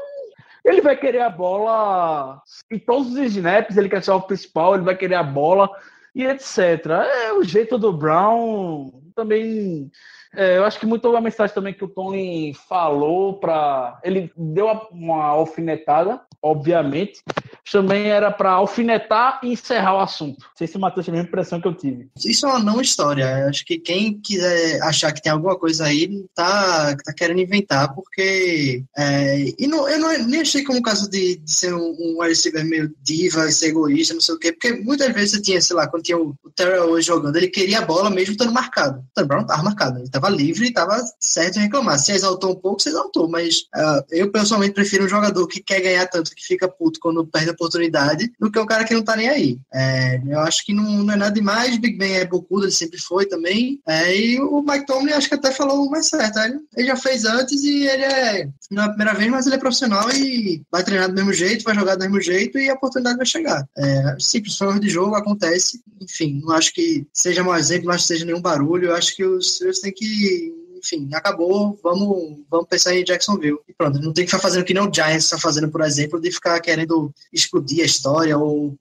ele 0.65 0.81
vai 0.81 0.97
querer 0.97 1.23
a 1.23 1.29
bola 1.29 2.41
em 2.71 2.79
todos 2.79 3.13
os 3.13 3.19
snaps, 3.19 3.77
ele 3.77 3.89
quer 3.89 4.05
ser 4.05 4.13
o 4.13 4.21
principal, 4.21 4.77
ele 4.77 4.85
vai 4.85 4.97
querer 4.97 5.17
a 5.17 5.25
bola 5.25 5.69
e 6.15 6.25
etc. 6.25 6.87
É 7.25 7.33
o 7.33 7.43
jeito 7.43 7.77
do 7.77 7.93
Brown 7.93 8.93
também. 9.17 9.91
É, 10.33 10.59
eu 10.59 10.65
acho 10.65 10.79
que 10.79 10.87
muito 10.87 11.17
a 11.17 11.21
mensagem 11.21 11.53
também 11.53 11.75
que 11.75 11.85
o 11.85 11.89
Tony 11.89 12.55
falou 12.69 13.41
para 13.41 13.99
ele 14.05 14.31
deu 14.37 14.69
uma 14.93 15.25
alfinetada 15.25 16.21
obviamente, 16.43 17.23
também 17.71 18.09
era 18.09 18.31
para 18.31 18.51
alfinetar 18.53 19.41
e 19.43 19.53
encerrar 19.53 19.97
o 19.97 20.01
assunto. 20.01 20.41
Não 20.41 20.57
sei 20.57 20.67
se 20.67 20.77
o 20.77 20.81
Matheus 20.81 21.07
tem 21.07 21.13
a 21.13 21.17
mesma 21.17 21.29
impressão 21.29 21.61
que 21.61 21.69
eu 21.69 21.75
tive. 21.75 22.09
Isso 22.25 22.47
é 22.47 22.49
uma 22.51 22.59
não 22.59 22.81
história. 22.81 23.47
Acho 23.47 23.65
que 23.65 23.79
quem 23.79 24.21
quiser 24.21 24.83
achar 24.83 25.13
que 25.13 25.23
tem 25.23 25.33
alguma 25.33 25.59
coisa 25.59 25.85
aí 25.85 26.25
tá, 26.35 26.97
tá 26.97 27.13
querendo 27.13 27.41
inventar, 27.41 27.95
porque. 27.95 28.85
É, 28.97 29.55
e 29.59 29.67
não, 29.67 29.89
eu 29.89 29.99
não, 29.99 30.27
nem 30.27 30.41
achei 30.41 30.65
como 30.65 30.79
o 30.79 30.83
caso 30.83 31.11
de, 31.11 31.37
de 31.37 31.51
ser 31.51 31.75
um, 31.75 31.97
um 31.99 32.23
receiver 32.23 32.65
meio 32.65 32.93
diva, 33.03 33.51
ser 33.51 33.69
egoísta, 33.69 34.15
não 34.15 34.21
sei 34.21 34.35
o 34.35 34.39
quê, 34.39 34.53
porque 34.53 34.73
muitas 34.73 35.13
vezes 35.13 35.33
você 35.33 35.43
tinha, 35.43 35.61
sei 35.61 35.77
lá, 35.77 35.87
quando 35.87 36.03
tinha 36.03 36.19
o, 36.19 36.35
o 36.43 36.51
Terrell 36.51 37.01
jogando, 37.01 37.37
ele 37.37 37.49
queria 37.49 37.79
a 37.79 37.85
bola 37.85 38.11
mesmo 38.11 38.33
estando 38.33 38.53
marcado. 38.53 39.01
O 39.01 39.15
Terrell 39.15 39.37
não 39.37 39.43
estava 39.43 39.63
marcado, 39.63 39.99
ele 39.99 40.05
estava 40.05 40.29
livre 40.29 40.67
e 40.67 40.69
estava 40.69 41.03
certo 41.19 41.59
em 41.59 41.63
reclamar. 41.63 41.99
Se 41.99 42.13
exaltou 42.13 42.53
um 42.53 42.57
pouco, 42.57 42.83
se 42.83 42.89
exaltou, 42.89 43.29
mas 43.29 43.61
uh, 43.75 44.05
eu 44.11 44.31
pessoalmente 44.31 44.75
prefiro 44.75 45.05
um 45.05 45.09
jogador 45.09 45.47
que 45.47 45.63
quer 45.63 45.81
ganhar 45.81 46.07
tanto 46.07 46.35
que 46.35 46.45
fica 46.45 46.69
puto 46.69 47.01
quando 47.01 47.27
perde 47.27 47.50
oportunidade, 47.51 48.33
do 48.39 48.51
que 48.51 48.59
o 48.59 48.67
cara 48.67 48.85
que 48.85 48.95
não 48.95 49.03
tá 49.03 49.17
nem 49.17 49.29
aí. 49.29 49.59
É, 49.73 50.21
eu 50.27 50.41
acho 50.41 50.65
que 50.65 50.73
não, 50.73 51.05
não, 51.05 51.15
é 51.15 51.17
nada 51.17 51.33
demais, 51.33 51.77
Big 51.79 51.97
Ben 51.97 52.15
é 52.15 52.25
bocudo, 52.25 52.65
ele 52.65 52.73
sempre 52.73 52.99
foi 52.99 53.27
também. 53.27 53.81
É, 53.87 54.17
e 54.17 54.41
o 54.41 54.63
Mike 54.63 54.87
Tomlin 54.87 55.13
acho 55.13 55.29
que 55.29 55.35
até 55.35 55.51
falou 55.51 55.87
o 55.87 55.91
mais 55.91 56.09
certo. 56.09 56.39
Ele, 56.39 56.61
ele, 56.77 56.87
já 56.89 56.97
fez 56.97 57.25
antes 57.25 57.63
e 57.63 57.87
ele 57.87 58.05
é, 58.05 58.49
não 58.71 58.83
é 58.83 58.87
a 58.87 58.89
primeira 58.91 59.15
vez, 59.15 59.31
mas 59.31 59.47
ele 59.47 59.57
é 59.57 59.59
profissional 59.59 60.11
e 60.11 60.63
vai 60.71 60.83
treinar 60.83 61.09
do 61.09 61.15
mesmo 61.15 61.33
jeito, 61.33 61.65
vai 61.65 61.75
jogar 61.75 61.97
do 61.97 62.01
mesmo 62.01 62.21
jeito 62.21 62.59
e 62.59 62.71
a 62.71 62.75
oportunidade 62.75 63.17
vai 63.17 63.27
chegar. 63.27 63.67
É, 63.77 64.17
simples, 64.19 64.57
foi 64.57 64.79
de 64.79 64.89
jogo, 64.89 65.15
acontece. 65.15 65.81
Enfim, 66.01 66.41
não 66.43 66.55
acho 66.55 66.73
que 66.73 67.07
seja 67.13 67.43
um 67.43 67.55
exemplo, 67.55 67.87
não 67.87 67.95
acho 67.95 68.05
que 68.05 68.15
seja 68.15 68.25
nenhum 68.25 68.41
barulho. 68.41 68.89
Eu 68.89 68.97
acho 68.97 69.15
que 69.15 69.25
os 69.25 69.57
Steelers 69.57 69.81
têm 69.81 69.93
que 69.93 70.60
enfim, 70.81 71.09
acabou, 71.13 71.79
vamos, 71.83 72.39
vamos 72.51 72.67
pensar 72.69 72.95
em 72.95 73.05
Jacksonville. 73.05 73.59
E 73.69 73.73
pronto, 73.73 74.01
não 74.01 74.13
tem 74.13 74.25
que 74.25 74.31
ficar 74.31 74.43
fazendo 74.43 74.65
que 74.65 74.75
nem 74.75 74.83
o 74.83 74.93
Giants 74.93 75.25
está 75.25 75.39
fazendo, 75.39 75.69
por 75.69 75.83
exemplo, 75.83 76.21
de 76.21 76.31
ficar 76.31 76.59
querendo 76.61 77.13
explodir 77.33 77.83
a 77.83 77.87
história 77.87 78.37
ou, 78.37 78.77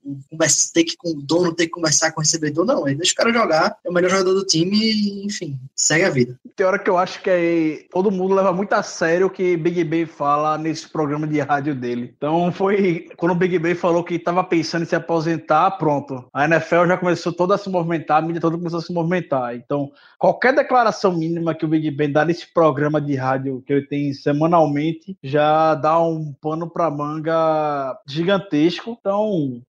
ter 0.72 0.84
que 0.84 0.96
com 0.96 1.10
o 1.10 1.22
dono, 1.22 1.54
ter 1.54 1.64
que 1.64 1.70
conversar 1.70 2.12
com 2.12 2.20
o 2.20 2.24
recebedor. 2.24 2.64
Não, 2.64 2.86
ele 2.86 2.96
deixa 2.96 3.12
o 3.12 3.16
cara 3.16 3.32
jogar, 3.32 3.76
é 3.84 3.90
o 3.90 3.92
melhor 3.92 4.10
jogador 4.10 4.34
do 4.34 4.44
time 4.44 4.76
e, 4.76 5.26
enfim, 5.26 5.58
segue 5.74 6.04
a 6.04 6.10
vida. 6.10 6.38
Tem 6.56 6.66
hora 6.66 6.78
que 6.78 6.90
eu 6.90 6.98
acho 6.98 7.22
que 7.22 7.30
é, 7.30 7.84
todo 7.90 8.10
mundo 8.10 8.34
leva 8.34 8.52
muito 8.52 8.72
a 8.72 8.82
sério 8.82 9.26
o 9.26 9.30
que 9.30 9.56
Big 9.56 9.84
Ben 9.84 10.06
fala 10.06 10.58
nesse 10.58 10.88
programa 10.88 11.26
de 11.26 11.40
rádio 11.40 11.74
dele. 11.74 12.14
Então 12.16 12.50
foi 12.52 13.08
quando 13.16 13.32
o 13.32 13.34
Big 13.34 13.58
Ben 13.58 13.74
falou 13.74 14.04
que 14.04 14.14
estava 14.14 14.42
pensando 14.44 14.82
em 14.82 14.86
se 14.86 14.96
aposentar, 14.96 15.70
pronto. 15.72 16.24
A 16.32 16.44
NFL 16.44 16.86
já 16.86 16.96
começou 16.96 17.32
toda 17.32 17.54
a 17.54 17.58
se 17.58 17.68
movimentar, 17.68 18.18
a 18.18 18.22
mídia 18.22 18.40
toda 18.40 18.56
começou 18.56 18.78
a 18.78 18.82
se 18.82 18.92
movimentar. 18.92 19.54
Então, 19.54 19.90
qualquer 20.18 20.54
declaração 20.54 21.16
mínima 21.16 21.54
que 21.54 21.64
o 21.64 21.68
Big 21.68 21.89
Ben 21.90 22.10
dá 22.10 22.24
nesse 22.24 22.52
programa 22.52 23.00
de 23.00 23.14
rádio 23.14 23.62
que 23.66 23.72
ele 23.72 23.86
tem 23.86 24.12
semanalmente 24.12 25.16
já 25.22 25.74
dá 25.74 26.00
um 26.00 26.32
pano 26.40 26.68
para 26.68 26.90
manga 26.90 27.96
gigantesco. 28.06 28.96
Então, 29.00 29.62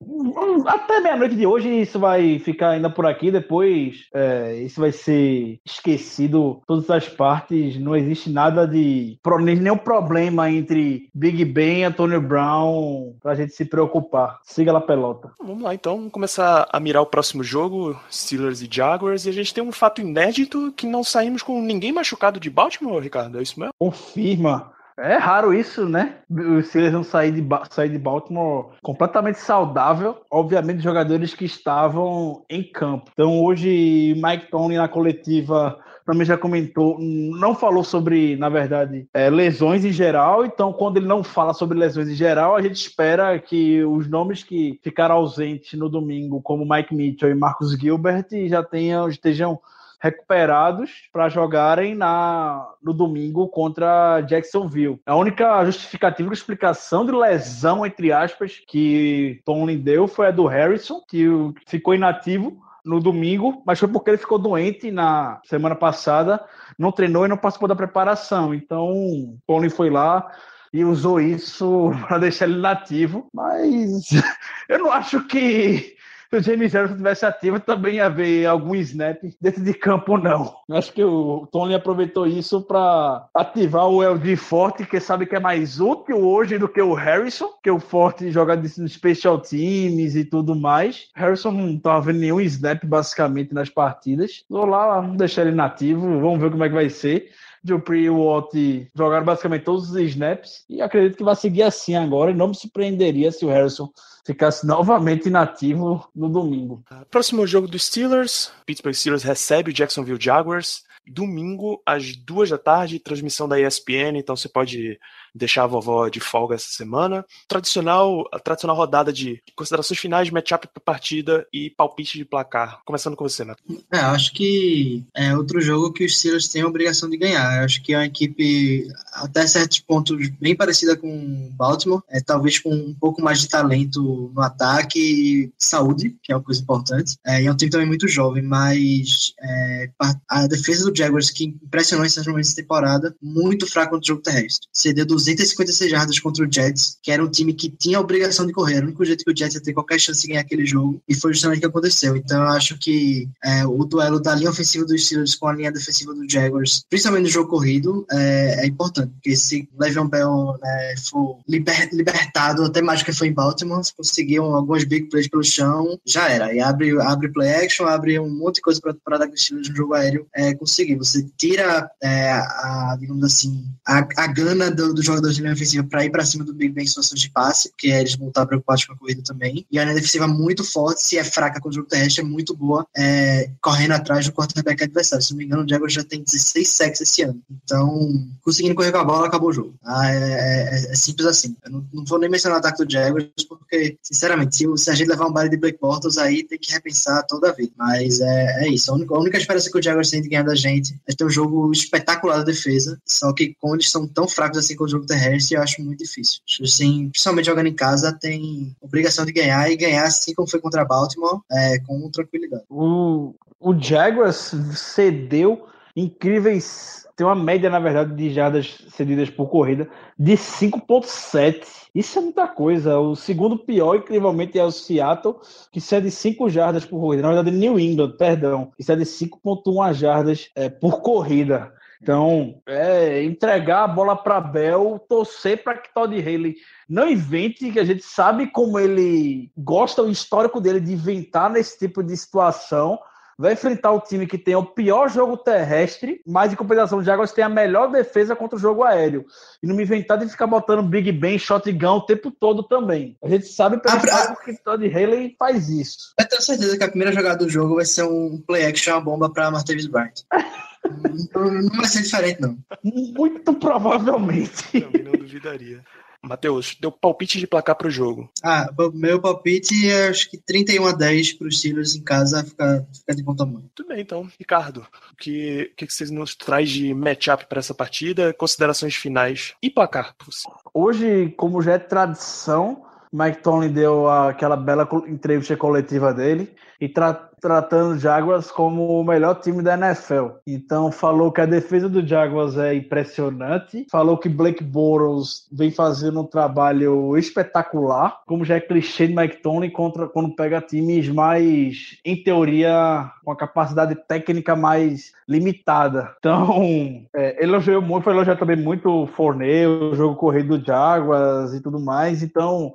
até 0.65 0.99
meia-noite 0.99 1.35
de 1.35 1.45
hoje 1.45 1.69
isso 1.81 1.99
vai 1.99 2.39
ficar 2.39 2.71
ainda 2.71 2.89
por 2.89 3.05
aqui. 3.05 3.31
Depois 3.31 4.05
é, 4.13 4.55
isso 4.61 4.79
vai 4.79 4.91
ser 4.91 5.59
esquecido 5.65 6.61
todas 6.67 6.89
as 6.89 7.07
partes. 7.07 7.79
Não 7.79 7.95
existe 7.95 8.29
nada 8.29 8.65
de 8.65 9.17
nenhum 9.41 9.77
problema 9.77 10.49
entre 10.49 11.09
Big 11.13 11.43
Ben 11.45 11.79
e 11.79 11.83
Antônio 11.83 12.21
Brown 12.21 13.15
pra 13.21 13.35
gente 13.35 13.53
se 13.53 13.65
preocupar. 13.65 14.39
Siga 14.43 14.71
lá, 14.71 14.81
pelota. 14.81 15.31
Vamos 15.39 15.63
lá 15.63 15.73
então, 15.73 15.97
vamos 15.97 16.11
começar 16.11 16.67
a 16.71 16.79
mirar 16.79 17.01
o 17.01 17.05
próximo 17.05 17.43
jogo, 17.43 17.99
Steelers 18.11 18.61
e 18.61 18.69
Jaguars, 18.69 19.25
e 19.25 19.29
a 19.29 19.33
gente 19.33 19.53
tem 19.53 19.63
um 19.63 19.71
fato 19.71 20.01
inédito 20.01 20.73
que 20.75 20.87
não 20.87 21.03
saímos 21.03 21.41
com 21.41 21.61
ninguém 21.61 21.91
machucado 22.09 22.39
de 22.39 22.49
Baltimore, 22.49 23.01
Ricardo, 23.01 23.37
é 23.37 23.43
isso 23.43 23.59
mesmo? 23.59 23.73
Confirma. 23.77 24.71
É 24.97 25.15
raro 25.15 25.53
isso, 25.53 25.87
né? 25.87 26.17
Os 26.29 26.67
Steelers 26.67 26.93
não 26.93 27.03
sair 27.03 27.31
de, 27.31 27.47
sair 27.69 27.89
de 27.89 27.97
Baltimore 27.97 28.71
completamente 28.81 29.39
saudável. 29.39 30.17
Obviamente, 30.29 30.83
jogadores 30.83 31.33
que 31.33 31.45
estavam 31.45 32.43
em 32.49 32.63
campo. 32.63 33.09
Então, 33.13 33.41
hoje, 33.41 34.13
Mike 34.21 34.51
Tony 34.51 34.75
na 34.75 34.89
coletiva 34.89 35.79
também 36.05 36.25
já 36.25 36.37
comentou, 36.37 36.97
não 36.99 37.53
falou 37.53 37.83
sobre, 37.83 38.35
na 38.35 38.49
verdade, 38.49 39.07
é, 39.13 39.29
lesões 39.29 39.85
em 39.85 39.91
geral. 39.91 40.43
Então, 40.43 40.73
quando 40.73 40.97
ele 40.97 41.05
não 41.05 41.23
fala 41.23 41.53
sobre 41.53 41.77
lesões 41.77 42.09
em 42.09 42.15
geral, 42.15 42.55
a 42.55 42.61
gente 42.61 42.75
espera 42.75 43.37
que 43.39 43.83
os 43.83 44.09
nomes 44.09 44.43
que 44.43 44.79
ficaram 44.83 45.15
ausentes 45.15 45.79
no 45.79 45.87
domingo, 45.87 46.41
como 46.41 46.67
Mike 46.67 46.95
Mitchell 46.95 47.29
e 47.29 47.35
Marcus 47.35 47.73
Gilbert, 47.79 48.25
já 48.47 48.63
tenham, 48.63 49.07
estejam 49.07 49.59
recuperados 50.01 51.09
para 51.11 51.29
jogarem 51.29 51.93
na, 51.93 52.65
no 52.81 52.93
domingo 52.93 53.47
contra 53.49 54.21
Jacksonville. 54.21 54.99
A 55.05 55.15
única 55.15 55.63
justificativa, 55.65 56.33
explicação 56.33 57.05
de 57.05 57.11
lesão, 57.11 57.85
entre 57.85 58.11
aspas, 58.11 58.61
que 58.67 59.41
Tomlin 59.45 59.77
deu 59.79 60.07
foi 60.07 60.27
a 60.27 60.31
do 60.31 60.45
Harrison, 60.45 61.01
que 61.07 61.27
ficou 61.67 61.93
inativo 61.93 62.57
no 62.85 62.99
domingo, 62.99 63.61
mas 63.65 63.77
foi 63.77 63.87
porque 63.87 64.11
ele 64.11 64.17
ficou 64.17 64.39
doente 64.39 64.89
na 64.89 65.41
semana 65.45 65.75
passada, 65.75 66.43
não 66.77 66.91
treinou 66.91 67.25
e 67.25 67.29
não 67.29 67.37
participou 67.37 67.67
da 67.67 67.75
preparação. 67.75 68.53
Então, 68.53 69.37
Tony 69.45 69.69
foi 69.69 69.89
lá 69.89 70.31
e 70.73 70.85
usou 70.85 71.19
isso 71.19 71.91
para 72.07 72.19
deixar 72.19 72.45
ele 72.45 72.59
nativo, 72.59 73.27
mas 73.33 74.09
eu 74.69 74.79
não 74.79 74.91
acho 74.91 75.25
que 75.27 75.97
se 76.29 76.37
o 76.37 76.43
James 76.43 76.73
Harrison 76.73 76.95
tivesse 76.95 77.25
ativo, 77.25 77.59
também 77.59 77.95
ia 77.95 78.05
haver 78.05 78.45
algum 78.45 78.75
snap 78.75 79.17
dentro 79.41 79.63
de 79.63 79.73
campo, 79.73 80.15
não. 80.15 80.53
Acho 80.71 80.93
que 80.93 81.03
o 81.03 81.47
Tony 81.51 81.73
aproveitou 81.73 82.27
isso 82.27 82.61
para 82.61 83.27
ativar 83.33 83.87
o 83.87 84.03
LG 84.03 84.35
Forte, 84.35 84.85
que 84.85 84.99
sabe 84.99 85.25
que 85.25 85.35
é 85.35 85.39
mais 85.39 85.79
útil 85.79 86.17
hoje 86.17 86.59
do 86.59 86.69
que 86.69 86.81
o 86.81 86.93
Harrison, 86.93 87.49
que 87.63 87.71
o 87.71 87.79
Forte 87.79 88.31
joga 88.31 88.55
no 88.55 88.87
Special 88.87 89.39
Teams 89.39 90.15
e 90.15 90.23
tudo 90.23 90.55
mais. 90.55 91.09
Harrison 91.15 91.51
não 91.51 91.79
tava 91.79 92.01
vendo 92.01 92.19
nenhum 92.19 92.39
snap, 92.41 92.85
basicamente, 92.85 93.51
nas 93.51 93.69
partidas. 93.69 94.43
Vou 94.47 94.65
lá, 94.65 95.01
deixar 95.01 95.41
ele 95.41 95.55
nativo, 95.55 96.19
vamos 96.21 96.39
ver 96.39 96.51
como 96.51 96.63
é 96.63 96.69
que 96.69 96.75
vai 96.75 96.89
ser. 96.89 97.31
Dupree 97.63 98.05
e 98.05 98.09
Watt 98.09 98.89
jogaram 98.95 99.25
basicamente 99.25 99.63
todos 99.63 99.89
os 99.89 99.97
snaps 99.97 100.63
e 100.69 100.81
acredito 100.81 101.17
que 101.17 101.23
vai 101.23 101.35
seguir 101.35 101.63
assim 101.63 101.95
agora. 101.95 102.31
E 102.31 102.35
não 102.35 102.49
me 102.49 102.55
surpreenderia 102.55 103.31
se 103.31 103.45
o 103.45 103.49
Harrison 103.49 103.89
ficasse 104.25 104.65
novamente 104.65 105.27
inativo 105.27 106.07
no 106.15 106.29
domingo. 106.29 106.83
Próximo 107.09 107.47
jogo 107.47 107.67
dos 107.67 107.85
Steelers. 107.85 108.51
Pittsburgh 108.65 108.93
Steelers 108.93 109.23
recebe 109.23 109.71
o 109.71 109.73
Jacksonville 109.73 110.21
Jaguars. 110.21 110.83
Domingo, 111.07 111.81
às 111.85 112.15
duas 112.15 112.49
da 112.49 112.57
tarde, 112.57 112.99
transmissão 112.99 113.47
da 113.47 113.59
ESPN, 113.59 114.17
então 114.17 114.35
você 114.35 114.47
pode 114.47 114.99
deixar 115.33 115.63
a 115.63 115.67
vovó 115.67 116.09
de 116.09 116.19
folga 116.19 116.55
essa 116.55 116.69
semana. 116.69 117.25
Tradicional, 117.47 118.27
a 118.31 118.39
tradicional 118.39 118.75
rodada 118.75 119.11
de 119.11 119.41
considerações 119.55 119.99
finais, 119.99 120.29
matchup 120.29 120.67
para 120.67 120.81
partida 120.81 121.47
e 121.53 121.69
palpite 121.69 122.17
de 122.17 122.25
placar. 122.25 122.79
Começando 122.85 123.15
com 123.15 123.27
você, 123.27 123.43
Neto. 123.43 123.61
É, 123.91 123.99
acho 123.99 124.33
que 124.33 125.03
é 125.15 125.35
outro 125.35 125.61
jogo 125.61 125.93
que 125.93 126.05
os 126.05 126.17
Steelers 126.17 126.47
têm 126.47 126.61
a 126.61 126.67
obrigação 126.67 127.09
de 127.09 127.17
ganhar. 127.17 127.63
Acho 127.63 127.81
que 127.81 127.93
é 127.93 127.97
uma 127.97 128.05
equipe, 128.05 128.87
até 129.13 129.45
certos 129.47 129.79
pontos, 129.79 130.29
bem 130.39 130.55
parecida 130.55 130.95
com 130.95 131.49
Baltimore, 131.53 132.01
é, 132.09 132.21
talvez 132.21 132.59
com 132.59 132.73
um 132.73 132.93
pouco 132.93 133.21
mais 133.21 133.41
de 133.41 133.49
talento 133.49 134.31
no 134.33 134.41
ataque 134.41 134.99
e 134.99 135.53
saúde, 135.57 136.15
que 136.23 136.31
é 136.31 136.35
uma 136.35 136.43
coisa 136.43 136.61
importante. 136.61 137.15
É, 137.25 137.41
e 137.41 137.47
é 137.47 137.51
um 137.51 137.55
time 137.55 137.71
também 137.71 137.87
muito 137.87 138.07
jovem, 138.07 138.43
mas 138.43 139.33
é, 139.41 139.89
a 140.27 140.47
defesa 140.47 140.89
do 140.89 140.95
Jaguars, 140.95 141.29
que 141.29 141.45
impressionou 141.45 142.05
em 142.05 142.09
certos 142.09 142.31
momentos 142.31 142.53
da 142.53 142.61
temporada, 142.61 143.15
muito 143.21 143.67
fraco 143.67 143.91
contra 143.91 144.03
o 144.03 144.07
jogo 144.07 144.21
terrestre. 144.21 144.67
Cedeu 144.71 145.05
256 145.23 145.91
jardas 145.91 146.19
contra 146.19 146.45
o 146.45 146.51
Jets, 146.51 146.97
que 147.01 147.11
era 147.11 147.23
um 147.23 147.29
time 147.29 147.53
que 147.53 147.69
tinha 147.69 147.97
a 147.97 148.01
obrigação 148.01 148.45
de 148.45 148.53
correr. 148.53 148.79
O 148.79 148.87
único 148.87 149.05
jeito 149.05 149.23
que 149.23 149.31
o 149.31 149.35
Jets 149.35 149.55
ia 149.55 149.61
ter 149.61 149.73
qualquer 149.73 149.99
chance 149.99 150.21
de 150.21 150.27
ganhar 150.27 150.41
aquele 150.41 150.65
jogo, 150.65 151.01
e 151.07 151.15
foi 151.15 151.33
justamente 151.33 151.57
o 151.57 151.61
que 151.61 151.67
aconteceu. 151.67 152.15
Então 152.15 152.41
eu 152.41 152.49
acho 152.49 152.77
que 152.77 153.27
é, 153.43 153.65
o 153.65 153.83
duelo 153.85 154.19
da 154.19 154.35
linha 154.35 154.49
ofensiva 154.49 154.85
dos 154.85 155.05
Steelers 155.05 155.35
com 155.35 155.47
a 155.47 155.53
linha 155.53 155.71
defensiva 155.71 156.13
do 156.13 156.29
Jaguars, 156.29 156.83
principalmente 156.89 157.23
no 157.23 157.29
jogo 157.29 157.49
corrido, 157.49 158.05
é, 158.11 158.63
é 158.63 158.67
importante, 158.67 159.11
porque 159.13 159.35
se 159.35 159.67
Le'Veon 159.79 160.07
Bell 160.07 160.57
né, 160.61 160.95
for 161.09 161.39
liber, 161.47 161.89
libertado, 161.93 162.63
até 162.63 162.81
mais 162.81 163.03
que 163.03 163.13
foi 163.13 163.27
em 163.27 163.33
Baltimore, 163.33 163.83
se 163.83 163.95
conseguiu 163.95 164.43
algumas 164.43 164.83
big 164.83 165.09
plays 165.09 165.27
pelo 165.27 165.43
chão, 165.43 165.99
já 166.05 166.29
era. 166.29 166.53
E 166.53 166.59
abre, 166.59 166.99
abre 167.01 167.29
play 167.29 167.65
action, 167.65 167.85
abre 167.85 168.19
um 168.19 168.29
monte 168.29 168.55
de 168.55 168.61
coisa 168.61 168.81
para 169.03 169.17
dar 169.17 169.29
Steelers 169.35 169.69
no 169.69 169.75
jogo 169.75 169.93
aéreo 169.93 170.27
é, 170.35 170.53
conseguir. 170.53 170.95
Você 170.95 171.25
tira 171.37 171.89
é, 172.01 172.31
a, 172.31 172.97
digamos 172.99 173.23
assim, 173.23 173.65
a, 173.87 174.07
a 174.17 174.27
gana 174.27 174.69
do, 174.69 174.93
do 174.93 175.01
jogadores 175.09 175.35
de 175.35 175.41
linha 175.41 175.53
ofensiva 175.53 175.83
para 175.83 176.05
ir 176.05 176.09
para 176.09 176.25
cima 176.25 176.43
do 176.43 176.53
Big 176.53 176.73
Ben 176.73 176.83
em 176.83 176.87
situações 176.87 177.19
de 177.19 177.29
passe, 177.29 177.69
porque 177.69 177.87
eles 177.87 178.15
vão 178.15 178.29
estar 178.29 178.45
preocupados 178.45 178.85
com 178.85 178.93
a 178.93 178.97
corrida 178.97 179.21
também. 179.23 179.65
E 179.71 179.79
a 179.79 179.83
linha 179.83 179.95
defensiva 179.95 180.27
muito 180.27 180.63
forte, 180.63 181.01
se 181.01 181.17
é 181.17 181.23
fraca 181.23 181.59
com 181.59 181.69
o 181.69 181.71
jogo 181.71 181.87
terrestre, 181.87 182.23
é 182.23 182.25
muito 182.25 182.55
boa, 182.55 182.85
é, 182.95 183.51
correndo 183.61 183.91
atrás 183.91 184.25
do 184.25 184.33
quarterback 184.33 184.83
adversário. 184.83 185.23
Se 185.23 185.31
não 185.31 185.37
me 185.37 185.45
engano, 185.45 185.63
o 185.63 185.69
Jaguars 185.69 185.93
já 185.93 186.03
tem 186.03 186.23
16 186.23 186.69
sacks 186.69 187.01
esse 187.01 187.23
ano. 187.23 187.41
Então, 187.63 188.27
conseguindo 188.41 188.75
correr 188.75 188.91
com 188.91 188.97
a 188.97 189.03
bola, 189.03 189.27
acabou 189.27 189.49
o 189.49 189.53
jogo. 189.53 189.73
Ah, 189.83 190.09
é, 190.11 190.17
é, 190.17 190.91
é, 190.91 190.95
simples 190.95 191.27
assim. 191.27 191.55
Eu 191.65 191.71
não, 191.71 191.87
não, 191.93 192.05
vou 192.05 192.19
nem 192.19 192.29
mencionar 192.29 192.57
o 192.57 192.59
ataque 192.59 192.85
do 192.85 192.91
Jaguars, 192.91 193.27
porque, 193.47 193.97
sinceramente, 194.01 194.55
se, 194.55 194.65
se 194.77 194.89
a 194.89 194.95
gente 194.95 195.09
levar 195.09 195.27
um 195.27 195.33
baile 195.33 195.49
de 195.49 195.57
Blake 195.57 195.79
Bortles, 195.79 196.17
aí 196.17 196.43
tem 196.43 196.59
que 196.59 196.71
repensar 196.71 197.25
toda 197.27 197.49
a 197.49 197.53
vida. 197.53 197.71
Mas 197.77 198.19
é, 198.19 198.65
é 198.65 198.67
isso. 198.69 198.91
A 198.91 198.95
única, 198.95 199.15
a 199.15 199.19
única 199.19 199.37
esperança 199.37 199.69
que 199.69 199.77
o 199.77 199.81
Jaguars 199.81 200.09
tem 200.09 200.21
de 200.21 200.29
ganhar 200.29 200.43
da 200.43 200.55
gente 200.55 200.99
é 201.07 201.13
ter 201.13 201.25
um 201.25 201.29
jogo 201.29 201.71
espetacular 201.71 202.37
da 202.37 202.43
defesa, 202.43 202.99
só 203.05 203.33
que 203.33 203.55
como 203.59 203.75
eles 203.75 203.89
são 203.89 204.07
tão 204.07 204.27
fracos 204.27 204.57
assim 204.57 204.75
com 204.75 204.83
o 204.83 204.87
jogo 204.87 204.98
terrestre, 205.05 205.55
eu 205.55 205.61
acho 205.61 205.81
muito 205.81 205.99
difícil. 205.99 206.41
Assim, 206.61 207.09
principalmente 207.09 207.45
jogando 207.45 207.67
em 207.67 207.75
casa, 207.75 208.11
tem 208.13 208.75
obrigação 208.81 209.25
de 209.25 209.31
ganhar 209.31 209.69
e 209.69 209.77
ganhar 209.77 210.03
assim 210.03 210.33
como 210.33 210.49
foi 210.49 210.59
contra 210.59 210.85
Baltimore, 210.85 211.41
é, 211.51 211.79
com 211.79 212.09
tranquilidade. 212.09 212.63
O, 212.69 213.33
o 213.59 213.77
Jaguars 213.79 214.53
cedeu 214.75 215.67
incríveis. 215.95 217.07
Tem 217.15 217.25
uma 217.25 217.35
média, 217.35 217.69
na 217.69 217.79
verdade, 217.79 218.15
de 218.15 218.33
jardas 218.33 218.77
cedidas 218.95 219.29
por 219.29 219.49
corrida 219.49 219.89
de 220.17 220.33
5,7. 220.33 221.65
Isso 221.93 222.19
é 222.19 222.21
muita 222.21 222.47
coisa. 222.47 222.97
O 222.97 223.15
segundo 223.15 223.57
pior, 223.57 223.95
incrivelmente, 223.95 224.57
é 224.57 224.63
o 224.63 224.71
Seattle, 224.71 225.35
que 225.71 225.81
cede 225.81 226.09
5 226.09 226.49
jardas 226.49 226.85
por 226.85 226.99
corrida. 226.99 227.23
Na 227.23 227.33
verdade, 227.33 227.51
New 227.51 227.77
England, 227.77 228.15
perdão, 228.17 228.71
que 228.77 228.83
cede 228.83 229.03
5,1 229.03 229.93
jardas 229.93 230.49
é, 230.55 230.69
por 230.69 231.01
corrida. 231.01 231.73
Então, 232.01 232.61
é 232.65 233.23
entregar 233.23 233.83
a 233.83 233.87
bola 233.87 234.15
para 234.15 234.39
Bell, 234.39 235.03
torcer 235.09 235.63
para 235.63 235.77
que 235.77 235.93
Todd 235.93 236.17
Haley 236.17 236.55
não 236.87 237.09
invente, 237.09 237.71
que 237.71 237.79
a 237.79 237.83
gente 237.83 238.03
sabe 238.03 238.47
como 238.47 238.79
ele 238.79 239.51
gosta, 239.57 240.01
o 240.01 240.09
histórico 240.09 240.61
dele 240.61 240.79
de 240.79 240.93
inventar 240.93 241.49
nesse 241.49 241.77
tipo 241.77 242.01
de 242.01 242.15
situação. 242.15 242.97
Vai 243.39 243.53
enfrentar 243.53 243.93
o 243.93 244.01
time 244.01 244.27
que 244.27 244.37
tem 244.37 244.53
o 244.53 244.65
pior 244.65 245.09
jogo 245.09 245.37
terrestre, 245.37 246.21
mas 246.27 246.51
em 246.51 246.57
compensação, 246.57 246.97
o 246.97 247.03
Jaguars 247.03 247.31
tem 247.31 247.41
a 247.41 247.47
melhor 247.47 247.89
defesa 247.89 248.35
contra 248.35 248.57
o 248.57 248.59
jogo 248.59 248.83
aéreo. 248.83 249.25
E 249.63 249.67
não 249.67 249.77
me 249.77 249.83
inventar 249.83 250.17
de 250.17 250.27
ficar 250.27 250.45
botando 250.45 250.83
Big 250.83 251.09
Ben, 251.13 251.39
shotgun 251.39 251.87
o 251.87 252.05
tempo 252.05 252.31
todo 252.31 252.63
também. 252.63 253.15
A 253.23 253.29
gente 253.29 253.45
sabe 253.45 253.81
pelo 253.81 253.95
a, 253.95 254.35
que 254.35 254.61
Todd 254.61 254.85
Haley 254.85 255.37
faz 255.39 255.69
isso. 255.69 256.13
Eu 256.19 256.27
tenho 256.27 256.41
certeza 256.41 256.77
que 256.77 256.83
a 256.83 256.89
primeira 256.89 257.13
jogada 257.13 257.37
do 257.37 257.49
jogo 257.49 257.75
vai 257.75 257.85
ser 257.85 258.03
um 258.03 258.43
play 258.45 258.65
action, 258.65 258.91
uma 258.95 259.01
bomba 259.01 259.29
para 259.31 259.49
Martavis 259.49 259.87
Bryant. 259.87 260.25
não 261.33 261.77
vai 261.77 261.87
ser 261.87 262.01
diferente, 262.01 262.41
não. 262.41 262.57
Muito 262.83 263.53
provavelmente. 263.53 264.81
Também 264.81 265.03
não 265.03 265.13
duvidaria. 265.13 265.81
Matheus, 266.21 266.75
deu 266.79 266.91
palpite 266.91 267.39
de 267.39 267.47
placar 267.47 267.75
pro 267.75 267.89
jogo. 267.89 268.29
Ah, 268.43 268.69
meu 268.93 269.21
palpite 269.21 269.89
é 269.89 270.09
acho 270.09 270.29
que 270.29 270.37
31 270.37 270.85
a 270.85 270.91
10 270.91 271.33
para 271.33 271.47
os 271.47 271.59
Steelers 271.59 271.95
em 271.95 272.03
casa 272.03 272.43
ficar, 272.43 272.85
ficar 272.93 273.13
de 273.13 273.23
bom 273.23 273.35
tamanho. 273.35 273.69
Tudo 273.73 273.87
bem, 273.89 274.01
então. 274.01 274.29
Ricardo, 274.37 274.85
o 275.11 275.15
que, 275.15 275.71
que, 275.77 275.87
que 275.87 275.93
vocês 275.93 276.11
nos 276.11 276.35
traz 276.35 276.69
de 276.69 276.93
matchup 276.93 277.45
para 277.45 277.59
essa 277.59 277.73
partida? 277.73 278.33
Considerações 278.33 278.95
finais 278.95 279.53
e 279.61 279.69
placar, 279.69 280.13
por 280.17 280.33
si. 280.33 280.47
Hoje, 280.73 281.33
como 281.37 281.61
já 281.61 281.73
é 281.73 281.79
tradição, 281.79 282.83
Mike 283.11 283.41
Tomlin 283.41 283.71
deu 283.71 284.09
aquela 284.09 284.55
bela 284.55 284.87
entrevista 285.07 285.55
coletiva 285.55 286.13
dele 286.13 286.53
e 286.79 286.87
tra 286.87 287.13
tratando 287.39 287.93
o 287.93 287.97
Jaguars 287.97 288.51
como 288.51 288.99
o 288.99 289.03
melhor 289.03 289.35
time 289.35 289.61
da 289.61 289.75
NFL. 289.75 290.37
Então 290.45 290.91
falou 290.91 291.31
que 291.31 291.41
a 291.41 291.45
defesa 291.45 291.87
do 291.87 292.05
Jaguars 292.05 292.57
é 292.57 292.73
impressionante, 292.73 293.85
falou 293.91 294.17
que 294.17 294.29
Blake 294.29 294.63
Bortles 294.63 295.47
vem 295.51 295.71
fazendo 295.71 296.21
um 296.21 296.25
trabalho 296.25 297.17
espetacular, 297.17 298.21
como 298.25 298.45
já 298.45 298.55
é 298.55 298.59
clichê 298.59 299.07
de 299.07 299.15
Mike 299.15 299.41
Tomlin 299.41 299.69
contra 299.69 300.07
quando 300.07 300.35
pega 300.35 300.61
times 300.61 301.09
mais, 301.09 301.97
em 302.03 302.21
teoria, 302.21 303.11
com 303.23 303.31
a 303.31 303.37
capacidade 303.37 303.95
técnica 304.07 304.55
mais 304.55 305.13
limitada. 305.27 306.13
Então, 306.19 307.05
é, 307.13 307.43
elogiou 307.43 307.81
muito, 307.81 308.03
foi 308.03 308.13
elogiar 308.13 308.35
também 308.35 308.57
muito 308.57 308.89
o 308.89 309.07
Fournette, 309.07 309.67
o 309.67 309.95
jogo 309.95 310.15
corrido 310.15 310.57
do 310.57 310.65
Jaguars 310.65 311.53
e 311.53 311.61
tudo 311.61 311.79
mais. 311.79 312.23
Então, 312.23 312.73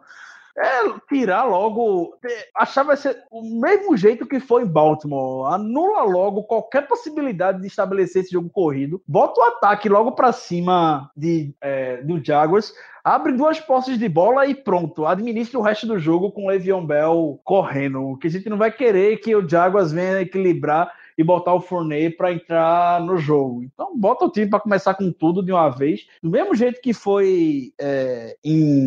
é 0.57 0.99
tirar 1.09 1.45
logo. 1.45 2.17
Achar 2.57 2.85
vai 2.85 2.97
ser 2.97 3.23
o 3.31 3.43
mesmo 3.43 3.97
jeito 3.97 4.27
que 4.27 4.38
foi 4.40 4.62
em 4.62 4.67
Baltimore. 4.67 5.53
Anula 5.53 6.03
logo 6.03 6.45
qualquer 6.45 6.87
possibilidade 6.87 7.61
de 7.61 7.67
estabelecer 7.67 8.23
esse 8.23 8.33
jogo 8.33 8.49
corrido. 8.51 9.03
Bota 9.07 9.40
o 9.40 9.45
ataque 9.45 9.88
logo 9.88 10.12
para 10.12 10.33
cima 10.33 11.11
de, 11.17 11.55
é, 11.61 12.03
do 12.03 12.25
Jaguars. 12.25 12.73
Abre 13.03 13.33
duas 13.33 13.61
posses 13.61 13.99
de 13.99 14.09
bola 14.09 14.47
e 14.47 14.55
pronto. 14.55 15.07
Administra 15.07 15.59
o 15.59 15.62
resto 15.62 15.87
do 15.87 15.99
jogo 15.99 16.33
com 16.33 16.45
o 16.45 16.49
Le'Veon 16.49 16.87
Bell 16.87 17.38
correndo. 17.45 18.17
Que 18.19 18.29
a 18.29 18.31
gente 18.31 18.49
não 18.49 18.57
vai 18.57 18.71
querer 18.71 19.19
que 19.19 19.35
o 19.35 19.47
Jaguars 19.47 19.93
venha 19.93 20.21
equilibrar 20.21 20.90
e 21.17 21.23
botar 21.23 21.55
o 21.55 21.61
Fournette 21.61 22.17
para 22.17 22.33
entrar 22.33 23.01
no 23.01 23.17
jogo. 23.17 23.62
Então, 23.62 23.97
bota 23.97 24.25
o 24.25 24.31
time 24.31 24.49
para 24.49 24.61
começar 24.61 24.95
com 24.95 25.12
tudo 25.12 25.45
de 25.45 25.53
uma 25.53 25.69
vez, 25.69 26.07
do 26.23 26.31
mesmo 26.31 26.55
jeito 26.55 26.81
que 26.81 26.93
foi 26.93 27.73
é, 27.81 28.37
em, 28.45 28.84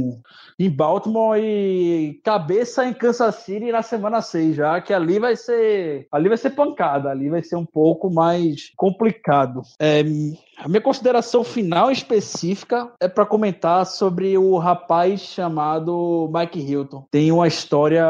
em 0.59 0.69
Baltimore 0.69 1.39
e 1.39 2.19
cabeça 2.23 2.85
em 2.85 2.93
Kansas 2.93 3.35
City 3.35 3.71
na 3.71 3.81
semana 3.81 4.21
6, 4.21 4.55
já 4.55 4.81
que 4.81 4.93
ali 4.93 5.19
vai 5.19 5.35
ser 5.35 6.07
ali 6.11 6.27
vai 6.27 6.37
ser 6.37 6.51
pancada, 6.51 7.09
ali 7.09 7.29
vai 7.29 7.43
ser 7.43 7.55
um 7.55 7.65
pouco 7.65 8.09
mais 8.09 8.71
complicado. 8.75 9.61
É, 9.79 10.03
a 10.57 10.67
minha 10.67 10.81
consideração 10.81 11.43
final 11.43 11.91
específica 11.91 12.91
é 12.99 13.07
para 13.07 13.25
comentar 13.25 13.85
sobre 13.85 14.37
o 14.37 14.57
rapaz 14.57 15.21
chamado 15.21 16.29
Mike 16.33 16.59
Hilton. 16.59 17.05
Tem 17.11 17.31
uma 17.31 17.47
história 17.47 18.03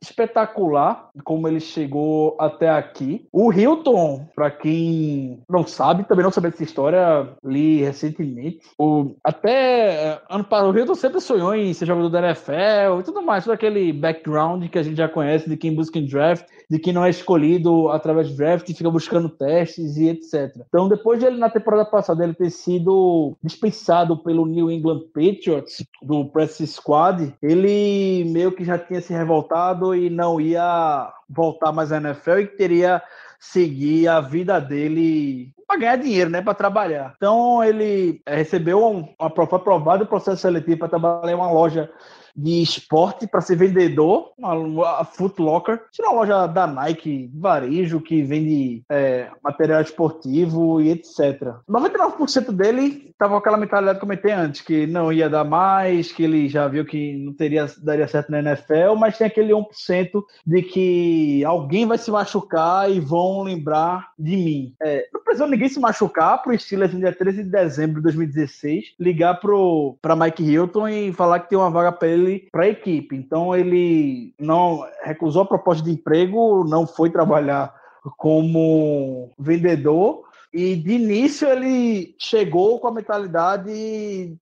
espetacular 0.00 1.05
como 1.24 1.48
ele 1.48 1.60
chegou 1.60 2.36
até 2.38 2.68
aqui. 2.68 3.26
O 3.32 3.52
Hilton, 3.52 4.28
para 4.34 4.50
quem 4.50 5.42
não 5.48 5.66
sabe, 5.66 6.04
também 6.04 6.24
não 6.24 6.30
sabe 6.30 6.50
dessa 6.50 6.64
história, 6.64 7.28
li 7.44 7.82
recentemente. 7.82 8.60
O, 8.78 9.16
até 9.24 10.20
ano 10.28 10.44
passado, 10.44 10.70
o 10.70 10.78
Hilton 10.78 10.94
sempre 10.94 11.20
sonhou 11.20 11.54
em 11.54 11.72
ser 11.72 11.86
jogador 11.86 12.08
da 12.08 12.20
NFL 12.20 13.00
e 13.00 13.02
tudo 13.04 13.22
mais, 13.22 13.44
todo 13.44 13.54
aquele 13.54 13.92
background 13.92 14.68
que 14.68 14.78
a 14.78 14.82
gente 14.82 14.96
já 14.96 15.08
conhece 15.08 15.48
de 15.48 15.56
quem 15.56 15.74
busca 15.74 15.98
em 15.98 16.06
draft, 16.06 16.46
de 16.70 16.78
quem 16.78 16.92
não 16.92 17.04
é 17.04 17.10
escolhido 17.10 17.88
através 17.90 18.28
de 18.28 18.36
draft 18.36 18.68
e 18.68 18.74
fica 18.74 18.90
buscando 18.90 19.28
testes 19.28 19.96
e 19.96 20.08
etc. 20.08 20.56
Então, 20.68 20.88
depois 20.88 21.20
de 21.20 21.26
ele, 21.26 21.38
na 21.38 21.50
temporada 21.50 21.84
passada, 21.84 22.24
ele 22.24 22.34
ter 22.34 22.50
sido 22.50 23.36
dispensado 23.42 24.16
pelo 24.22 24.46
New 24.46 24.70
England 24.70 25.02
Patriots, 25.14 25.84
do 26.02 26.26
press 26.26 26.58
squad, 26.66 27.34
ele 27.42 28.24
meio 28.32 28.52
que 28.52 28.64
já 28.64 28.78
tinha 28.78 29.00
se 29.00 29.12
revoltado 29.12 29.94
e 29.94 30.10
não 30.10 30.40
ia 30.40 31.05
voltar 31.28 31.72
mais 31.72 31.92
à 31.92 31.98
NFL 31.98 32.38
e 32.40 32.46
teria 32.46 33.02
seguir 33.38 34.08
a 34.08 34.20
vida 34.20 34.60
dele 34.60 35.52
para 35.66 35.78
ganhar 35.78 35.96
dinheiro, 35.96 36.30
né, 36.30 36.40
para 36.40 36.54
trabalhar. 36.54 37.14
Então 37.16 37.62
ele 37.62 38.22
recebeu 38.26 38.84
um, 38.84 39.14
uma 39.18 39.46
foi 39.46 39.58
aprovado 39.58 40.04
o 40.04 40.06
processo 40.06 40.42
seletivo 40.42 40.78
para 40.78 40.88
trabalhar 40.88 41.32
em 41.32 41.34
uma 41.34 41.50
loja 41.50 41.90
de 42.36 42.62
esporte 42.62 43.26
para 43.26 43.40
ser 43.40 43.56
vendedor, 43.56 44.32
uma, 44.38 45.00
a 45.00 45.04
Foot 45.04 45.40
Locker, 45.40 45.80
tinha 45.90 46.08
uma 46.08 46.20
loja 46.20 46.46
da 46.46 46.66
Nike, 46.66 47.30
varejo, 47.34 48.00
que 48.00 48.22
vende 48.22 48.82
é, 48.90 49.28
material 49.42 49.80
esportivo 49.80 50.80
e 50.80 50.90
etc. 50.90 51.54
99% 51.68 52.52
dele 52.52 53.06
estava 53.10 53.32
com 53.32 53.38
aquela 53.38 53.56
mentalidade 53.56 53.98
que 53.98 54.04
eu 54.04 54.08
comentei 54.08 54.32
antes, 54.32 54.60
que 54.60 54.86
não 54.86 55.10
ia 55.10 55.30
dar 55.30 55.44
mais, 55.44 56.12
que 56.12 56.22
ele 56.24 56.48
já 56.48 56.68
viu 56.68 56.84
que 56.84 57.16
não 57.16 57.32
teria 57.32 57.66
daria 57.78 58.06
certo 58.06 58.30
na 58.30 58.40
NFL, 58.40 58.94
mas 58.98 59.16
tem 59.16 59.26
aquele 59.26 59.52
1% 59.52 60.22
de 60.46 60.62
que 60.62 61.44
alguém 61.44 61.86
vai 61.86 61.96
se 61.96 62.10
machucar 62.10 62.90
e 62.90 63.00
vão 63.00 63.42
lembrar 63.42 64.10
de 64.18 64.36
mim. 64.36 64.74
É, 64.82 65.08
não 65.12 65.22
precisou 65.22 65.48
ninguém 65.48 65.68
se 65.68 65.80
machucar 65.80 66.42
para 66.42 66.52
o 66.52 66.58
Steelers 66.58 66.92
no 66.92 67.00
dia 67.00 67.12
13 67.12 67.44
de 67.44 67.50
dezembro 67.50 67.96
de 67.96 68.02
2016 68.02 68.94
ligar 69.00 69.40
para 70.00 70.16
Mike 70.16 70.42
Hilton 70.42 70.88
e 70.88 71.12
falar 71.12 71.40
que 71.40 71.48
tem 71.48 71.58
uma 71.58 71.70
vaga 71.70 71.92
para 71.92 72.08
ele 72.08 72.25
ele 72.26 72.48
para 72.50 72.64
a 72.64 72.68
equipe. 72.68 73.14
Então 73.16 73.54
ele 73.54 74.34
não 74.38 74.86
recusou 75.02 75.42
a 75.42 75.46
proposta 75.46 75.84
de 75.84 75.90
emprego, 75.90 76.64
não 76.64 76.86
foi 76.86 77.10
trabalhar 77.10 77.74
como 78.16 79.30
vendedor 79.38 80.26
e 80.56 80.74
de 80.74 80.92
início 80.92 81.46
ele 81.48 82.14
chegou 82.18 82.80
com 82.80 82.88
a 82.88 82.92
mentalidade 82.92 83.70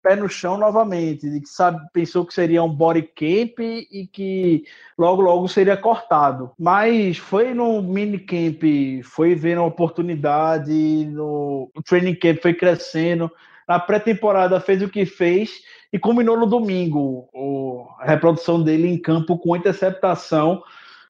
pé 0.00 0.14
no 0.14 0.28
chão 0.28 0.56
novamente, 0.56 1.28
de 1.28 1.40
que 1.40 1.48
sabe, 1.48 1.80
pensou 1.92 2.24
que 2.24 2.32
seria 2.32 2.62
um 2.62 2.68
body 2.68 3.02
camp 3.02 3.58
e 3.58 4.08
que 4.12 4.64
logo 4.96 5.20
logo 5.20 5.48
seria 5.48 5.76
cortado. 5.76 6.52
Mas 6.56 7.16
foi 7.16 7.52
no 7.52 7.82
mini 7.82 8.20
camp, 8.20 8.62
foi 9.02 9.34
vendo 9.34 9.62
a 9.62 9.66
oportunidade, 9.66 10.72
no 11.06 11.68
training 11.84 12.14
camp 12.14 12.38
foi 12.40 12.54
crescendo, 12.54 13.28
na 13.68 13.78
pré-temporada 13.78 14.60
fez 14.60 14.82
o 14.82 14.88
que 14.88 15.04
fez 15.06 15.62
e 15.92 15.98
combinou 15.98 16.38
no 16.38 16.46
domingo 16.46 17.28
a 18.00 18.06
reprodução 18.06 18.62
dele 18.62 18.88
em 18.88 18.98
campo 18.98 19.38
com 19.38 19.56
interceptação 19.56 20.62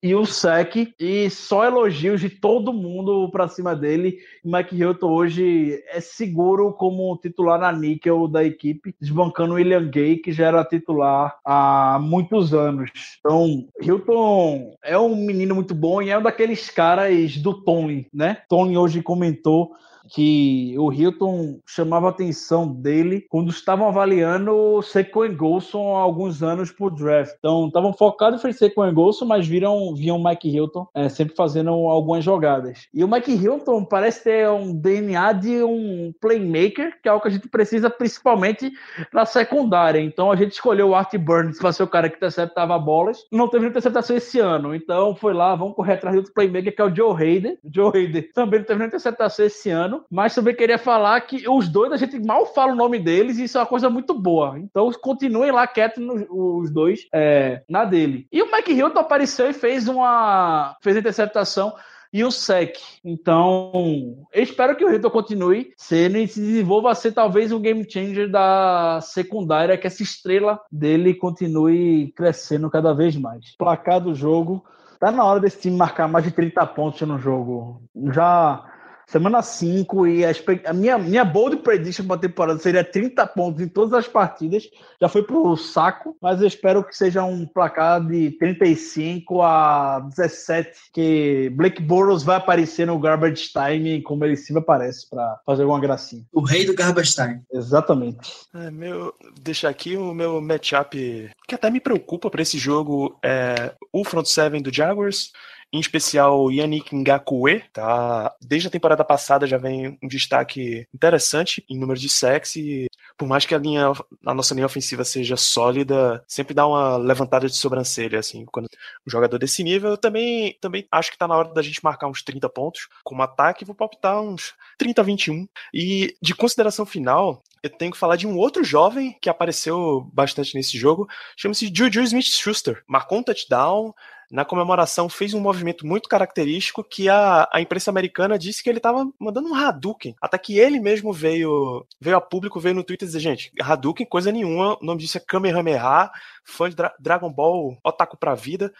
e 0.05 0.15
o 0.15 0.27
sec 0.27 0.93
e 1.01 1.31
só 1.31 1.65
elogios 1.65 2.21
de 2.21 2.29
todo 2.29 2.75
mundo 2.75 3.31
para 3.31 3.49
cima 3.49 3.75
dele. 3.75 4.19
Mike 4.45 4.77
Hilton 4.77 5.11
hoje 5.11 5.83
é 5.89 5.99
seguro 5.99 6.75
como 6.75 7.17
titular 7.17 7.59
na 7.59 7.73
níquel 7.73 8.29
da 8.29 8.45
equipe, 8.45 8.95
desbancando 9.01 9.53
o 9.53 9.55
William 9.55 9.89
Gay, 9.89 10.19
que 10.19 10.31
já 10.31 10.49
era 10.49 10.63
titular 10.63 11.35
há 11.43 11.99
muitos 12.03 12.53
anos. 12.53 12.91
Então, 13.19 13.67
Hilton 13.81 14.77
é 14.85 14.99
um 14.99 15.17
menino 15.17 15.55
muito 15.55 15.75
bom 15.75 16.03
e 16.03 16.11
é 16.11 16.19
um 16.19 16.23
daqueles 16.23 16.69
caras 16.69 17.39
do 17.39 17.55
Tony, 17.65 18.07
né? 18.13 18.43
Tony 18.47 18.77
hoje 18.77 19.01
comentou 19.01 19.73
que 20.11 20.75
o 20.79 20.93
Hilton 20.93 21.61
chamava 21.67 22.07
a 22.07 22.11
atenção 22.11 22.67
dele 22.67 23.25
quando 23.29 23.51
estavam 23.51 23.89
avaliando 23.89 24.53
o 24.53 24.83
Sequin 24.83 25.35
Golson 25.35 25.97
há 25.97 26.01
alguns 26.01 26.43
anos 26.43 26.71
por 26.71 26.91
draft. 26.91 27.35
Então, 27.39 27.67
estavam 27.67 27.93
focados 27.93 28.45
em 28.45 28.53
Sequin 28.53 28.93
Golson, 28.93 29.25
mas 29.25 29.47
viram, 29.47 29.95
viam 29.95 30.17
o 30.17 30.25
Mike 30.25 30.49
Hilton 30.49 30.87
é, 30.95 31.09
sempre 31.09 31.35
fazendo 31.35 31.71
algumas 31.71 32.25
jogadas. 32.25 32.87
E 32.93 33.03
o 33.03 33.09
Mike 33.09 33.33
Hilton 33.33 33.85
parece 33.85 34.25
ter 34.25 34.49
um 34.49 34.75
DNA 34.75 35.33
de 35.33 35.63
um 35.63 36.13
playmaker, 36.21 37.01
que 37.03 37.09
é 37.09 37.11
algo 37.11 37.23
que 37.23 37.29
a 37.29 37.33
gente 37.33 37.49
precisa 37.49 37.89
principalmente 37.89 38.73
na 39.13 39.25
secundária. 39.25 40.01
Então, 40.01 40.31
a 40.31 40.37
gente 40.37 40.53
escolheu 40.53 40.89
o 40.89 40.95
Art 40.95 41.15
Burns 41.17 41.59
para 41.59 41.73
ser 41.73 41.83
o 41.83 41.89
cara 41.89 42.09
que 42.09 42.17
interceptava 42.17 42.79
bolas. 42.79 43.27
Não 43.33 43.49
teve 43.49 43.67
interceptação 43.67 44.17
esse 44.17 44.39
ano. 44.39 44.75
Então, 44.75 45.15
foi 45.15 45.33
lá, 45.33 45.55
vamos 45.55 45.75
correr 45.75 45.95
atrás 45.95 46.23
do 46.23 46.33
playmaker, 46.33 46.75
que 46.75 46.83
é 46.83 46.85
o 46.85 46.95
Joe 46.95 47.15
Hayden. 47.15 47.59
Joe 47.73 47.91
Hayden 47.95 48.23
também 48.35 48.61
não 48.61 48.67
teve 48.67 48.85
interceptação 48.85 49.47
esse 49.47 49.71
ano 49.71 49.94
ano, 49.95 50.05
mas 50.11 50.35
também 50.35 50.55
queria 50.55 50.79
falar 50.79 51.21
que 51.21 51.49
os 51.49 51.69
dois 51.69 51.93
a 51.93 51.97
gente 51.97 52.19
mal 52.19 52.47
fala 52.47 52.73
o 52.73 52.77
nome 52.77 52.99
deles 52.99 53.39
e 53.39 53.45
isso 53.45 53.59
é 53.59 53.61
uma 53.61 53.67
coisa 53.67 53.89
muito 53.89 54.15
boa. 54.15 54.59
Então 54.59 54.91
continuem 55.01 55.53
lá 55.53 55.67
quietos 55.67 56.03
os 56.31 56.71
dois 56.71 57.07
é, 57.13 57.63
na 57.69 57.85
dele. 57.85 58.27
E 58.33 58.43
o 58.43 58.51
Mike 58.51 58.73
Hilton 58.73 58.99
apareceu 58.99 59.49
e 59.49 59.53
fez 59.53 59.89
uma 59.89 60.77
fez 60.83 60.97
a 60.97 61.01
interceptação 61.01 61.73
e 62.13 62.23
o 62.23 62.31
SEC. 62.31 62.79
Então, 63.05 64.25
eu 64.33 64.43
espero 64.43 64.77
que 64.77 64.85
o 64.85 64.89
Hilton 64.89 65.11
continue 65.11 65.73
sendo 65.77 66.17
e 66.17 66.29
se 66.29 66.41
desenvolva 66.41 66.93
a 66.93 66.95
ser 66.95 67.11
talvez 67.11 67.51
um 67.51 67.61
game 67.61 67.85
changer 67.91 68.31
da 68.31 69.01
secundária, 69.03 69.77
que 69.77 69.89
essa 69.89 70.01
estrela 70.01 70.61
dele 70.71 71.15
continue 71.15 72.13
crescendo 72.13 72.71
cada 72.71 72.95
vez 72.95 73.17
mais. 73.17 73.57
Placar 73.57 74.01
do 74.01 74.15
jogo. 74.15 74.65
Tá 75.01 75.11
na 75.11 75.25
hora 75.25 75.41
desse 75.41 75.63
time 75.63 75.77
marcar 75.77 76.07
mais 76.07 76.25
de 76.25 76.31
30 76.31 76.65
pontos 76.67 77.01
no 77.01 77.19
jogo. 77.19 77.83
Já 78.13 78.65
semana 79.07 79.43
5 79.43 80.07
e 80.07 80.25
a, 80.25 80.33
a, 80.67 80.73
minha, 80.73 80.99
minha 80.99 81.25
bold 81.25 81.59
prediction 81.59 82.07
para 82.07 82.17
a 82.17 82.21
temporada 82.21 82.59
seria 82.59 82.85
30 82.85 83.27
pontos 83.29 83.63
em 83.63 83.69
todas 83.69 83.93
as 83.93 84.09
partidas. 84.09 84.69
Já 85.01 85.09
foi 85.09 85.23
pro 85.23 85.57
saco, 85.57 86.17
mas 86.21 86.41
eu 86.41 86.47
espero 86.47 86.85
que 86.85 86.97
seja 86.97 87.25
um 87.25 87.47
placar 87.47 88.05
de 88.05 88.31
35 88.33 89.43
a 89.43 90.01
17, 90.09 90.71
que 90.93 91.51
Blake 91.55 91.83
Bortles 91.83 92.23
vai 92.23 92.37
aparecer 92.37 92.87
no 92.87 92.99
garbage 92.99 93.51
time 93.51 94.03
como 94.03 94.25
ele 94.25 94.37
sempre 94.37 94.63
aparece 94.63 95.09
para 95.09 95.41
fazer 95.45 95.63
alguma 95.63 95.81
gracinha. 95.81 96.25
O 96.33 96.41
rei 96.41 96.65
do 96.65 96.75
garbage 96.75 97.15
time. 97.15 97.41
Exatamente. 97.53 98.33
É, 98.55 98.71
meu, 98.71 99.15
deixar 99.41 99.69
aqui 99.69 99.97
o 99.97 100.15
meu 100.15 100.41
matchup 100.41 101.31
que 101.47 101.55
até 101.55 101.71
me 101.71 101.81
preocupa 101.81 102.31
para 102.31 102.43
esse 102.43 102.59
jogo 102.59 103.19
é 103.23 103.75
o 103.93 104.05
front 104.05 104.27
seven 104.27 104.63
do 104.63 104.73
Jaguars 104.73 105.33
em 105.73 105.81
especial 105.81 106.51
Yannick 106.51 106.95
Ngakwe, 106.95 107.65
tá? 107.73 108.35
Desde 108.41 108.69
a 108.69 108.71
temporada 108.71 109.05
passada 109.05 109.47
já 109.47 109.59
vem 109.59 109.99
um 110.03 110.09
destaque 110.09 110.87
interessante 110.95 111.65
em 111.69 111.79
número 111.79 111.99
de 111.99 112.09
sacks 112.09 112.57
e 112.57 112.87
por 113.17 113.29
mais 113.29 113.47
que 113.47 113.55
a 113.55 113.59
linha, 113.59 113.93
a 114.27 114.35
nossa 114.35 114.55
linha 114.55 114.67
ofensiva 114.67 115.05
seja 115.05 115.37
sólida, 115.37 116.25
sempre 116.27 116.55
dá 116.55 116.67
uma 116.67 116.97
levantada 116.97 117.47
de 117.47 117.57
sobrancelha, 117.57 118.19
assim, 118.19 118.45
quando 118.47 118.67
um 118.67 119.11
jogador 119.11 119.39
desse 119.39 119.63
nível, 119.63 119.91
eu 119.91 119.97
também, 119.97 120.57
também 120.61 120.87
acho 120.91 121.13
que 121.13 121.19
tá 121.19 121.29
na 121.29 121.37
hora 121.37 121.53
da 121.53 121.63
gente 121.63 121.83
marcar 121.83 122.09
uns 122.09 122.23
30 122.23 122.49
pontos 122.49 122.89
como 123.05 123.23
ataque, 123.23 123.65
vou 123.65 123.75
palpitar 123.75 124.21
uns 124.21 124.55
30 124.79 125.01
a 125.01 125.05
21. 125.05 125.47
E 125.73 126.17
de 126.21 126.35
consideração 126.35 126.85
final, 126.85 127.43
eu 127.63 127.71
tenho 127.71 127.93
que 127.93 127.99
falar 127.99 128.17
de 128.17 128.27
um 128.27 128.37
outro 128.37 128.65
jovem 128.65 129.17
que 129.21 129.31
apareceu 129.31 130.09
bastante 130.13 130.55
nesse 130.55 130.77
jogo, 130.77 131.09
chama-se 131.37 131.73
Juju 131.75 132.03
Smith-Schuster. 132.03 132.83
Marcou 132.87 133.19
um 133.19 133.23
touchdown, 133.23 133.95
na 134.35 134.45
comemoração 134.45 135.09
fez 135.09 135.33
um 135.33 135.39
movimento 135.39 135.87
muito 135.87 136.09
característico 136.09 136.83
que 136.83 137.09
a, 137.09 137.49
a 137.53 137.61
imprensa 137.61 137.89
americana 137.89 138.37
disse 138.37 138.65
que 138.65 138.69
ele 138.69 138.81
estava 138.81 139.09
mandando 139.17 139.49
um 139.49 139.55
Hadouken. 139.55 140.17
Até 140.21 140.37
que 140.37 140.59
ele 140.59 140.81
mesmo 140.81 141.13
veio 141.13 141.87
veio 142.01 142.17
a 142.17 142.21
público, 142.21 142.59
veio 142.59 142.75
no 142.75 142.83
Twitter 142.83 143.07
dizer, 143.07 143.21
gente, 143.21 143.53
Hadouken, 143.61 144.05
coisa 144.05 144.33
nenhuma, 144.33 144.77
o 144.83 144.85
nome 144.85 145.01
disso 145.01 145.19
é 145.19 145.21
Kamehameha, 145.21 146.11
fã 146.43 146.69
de 146.69 146.75
Dra 146.75 146.93
Dragon 146.99 147.33
Ball, 147.33 147.79
otaku 147.85 148.17
pra 148.17 148.35
vida. 148.35 148.75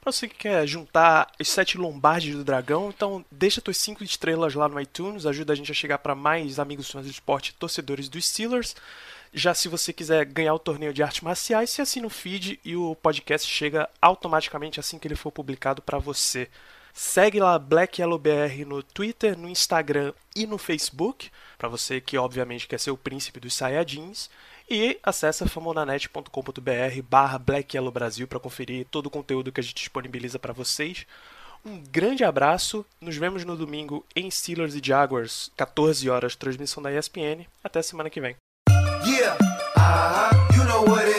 Pra 0.00 0.10
você 0.10 0.26
que 0.26 0.34
quer 0.34 0.66
juntar 0.66 1.28
os 1.40 1.48
sete 1.48 1.78
lombardes 1.78 2.34
do 2.34 2.42
dragão, 2.42 2.88
então 2.88 3.24
deixa 3.30 3.60
tuas 3.60 3.76
cinco 3.76 4.02
estrelas 4.02 4.56
lá 4.56 4.68
no 4.68 4.80
iTunes, 4.80 5.26
ajuda 5.26 5.52
a 5.52 5.56
gente 5.56 5.70
a 5.70 5.74
chegar 5.76 5.98
para 5.98 6.16
mais 6.16 6.58
amigos 6.58 6.90
fãs 6.90 7.04
do 7.04 7.10
esporte 7.10 7.54
torcedores 7.54 8.08
dos 8.08 8.26
Steelers. 8.26 8.74
Já 9.32 9.54
se 9.54 9.68
você 9.68 9.92
quiser 9.92 10.24
ganhar 10.24 10.54
o 10.54 10.58
torneio 10.58 10.92
de 10.92 11.02
artes 11.02 11.20
marciais, 11.20 11.70
você 11.70 11.82
assina 11.82 12.06
o 12.06 12.10
feed 12.10 12.58
e 12.64 12.74
o 12.74 12.94
podcast 12.96 13.50
chega 13.50 13.88
automaticamente 14.00 14.80
assim 14.80 14.98
que 14.98 15.06
ele 15.06 15.16
for 15.16 15.30
publicado 15.30 15.82
para 15.82 15.98
você. 15.98 16.48
Segue 16.94 17.38
lá 17.38 17.58
Black 17.58 18.00
Yellow 18.00 18.18
BR 18.18 18.64
no 18.66 18.82
Twitter, 18.82 19.38
no 19.38 19.48
Instagram 19.48 20.12
e 20.34 20.46
no 20.46 20.58
Facebook, 20.58 21.30
para 21.56 21.68
você 21.68 22.00
que 22.00 22.18
obviamente 22.18 22.66
quer 22.66 22.80
ser 22.80 22.90
o 22.90 22.96
príncipe 22.96 23.38
dos 23.38 23.54
Saiyajins. 23.54 24.28
E 24.70 24.98
acessa 25.02 25.46
famonanet.com.br 25.46 27.02
barra 27.08 27.38
Black 27.38 27.76
Yellow 27.76 27.92
Brasil 27.92 28.26
para 28.26 28.40
conferir 28.40 28.86
todo 28.90 29.06
o 29.06 29.10
conteúdo 29.10 29.50
que 29.52 29.60
a 29.60 29.62
gente 29.62 29.76
disponibiliza 29.76 30.38
para 30.38 30.52
vocês. 30.52 31.06
Um 31.64 31.82
grande 31.90 32.24
abraço, 32.24 32.84
nos 33.00 33.16
vemos 33.16 33.44
no 33.44 33.56
domingo 33.56 34.04
em 34.14 34.30
Steelers 34.30 34.74
e 34.74 34.80
Jaguars, 34.84 35.50
14 35.56 36.08
horas, 36.10 36.36
transmissão 36.36 36.82
da 36.82 36.92
ESPN. 36.92 37.46
Até 37.62 37.80
semana 37.80 38.10
que 38.10 38.20
vem. 38.20 38.36
You 40.54 40.64
know 40.64 40.82
what 40.82 41.08
it 41.08 41.17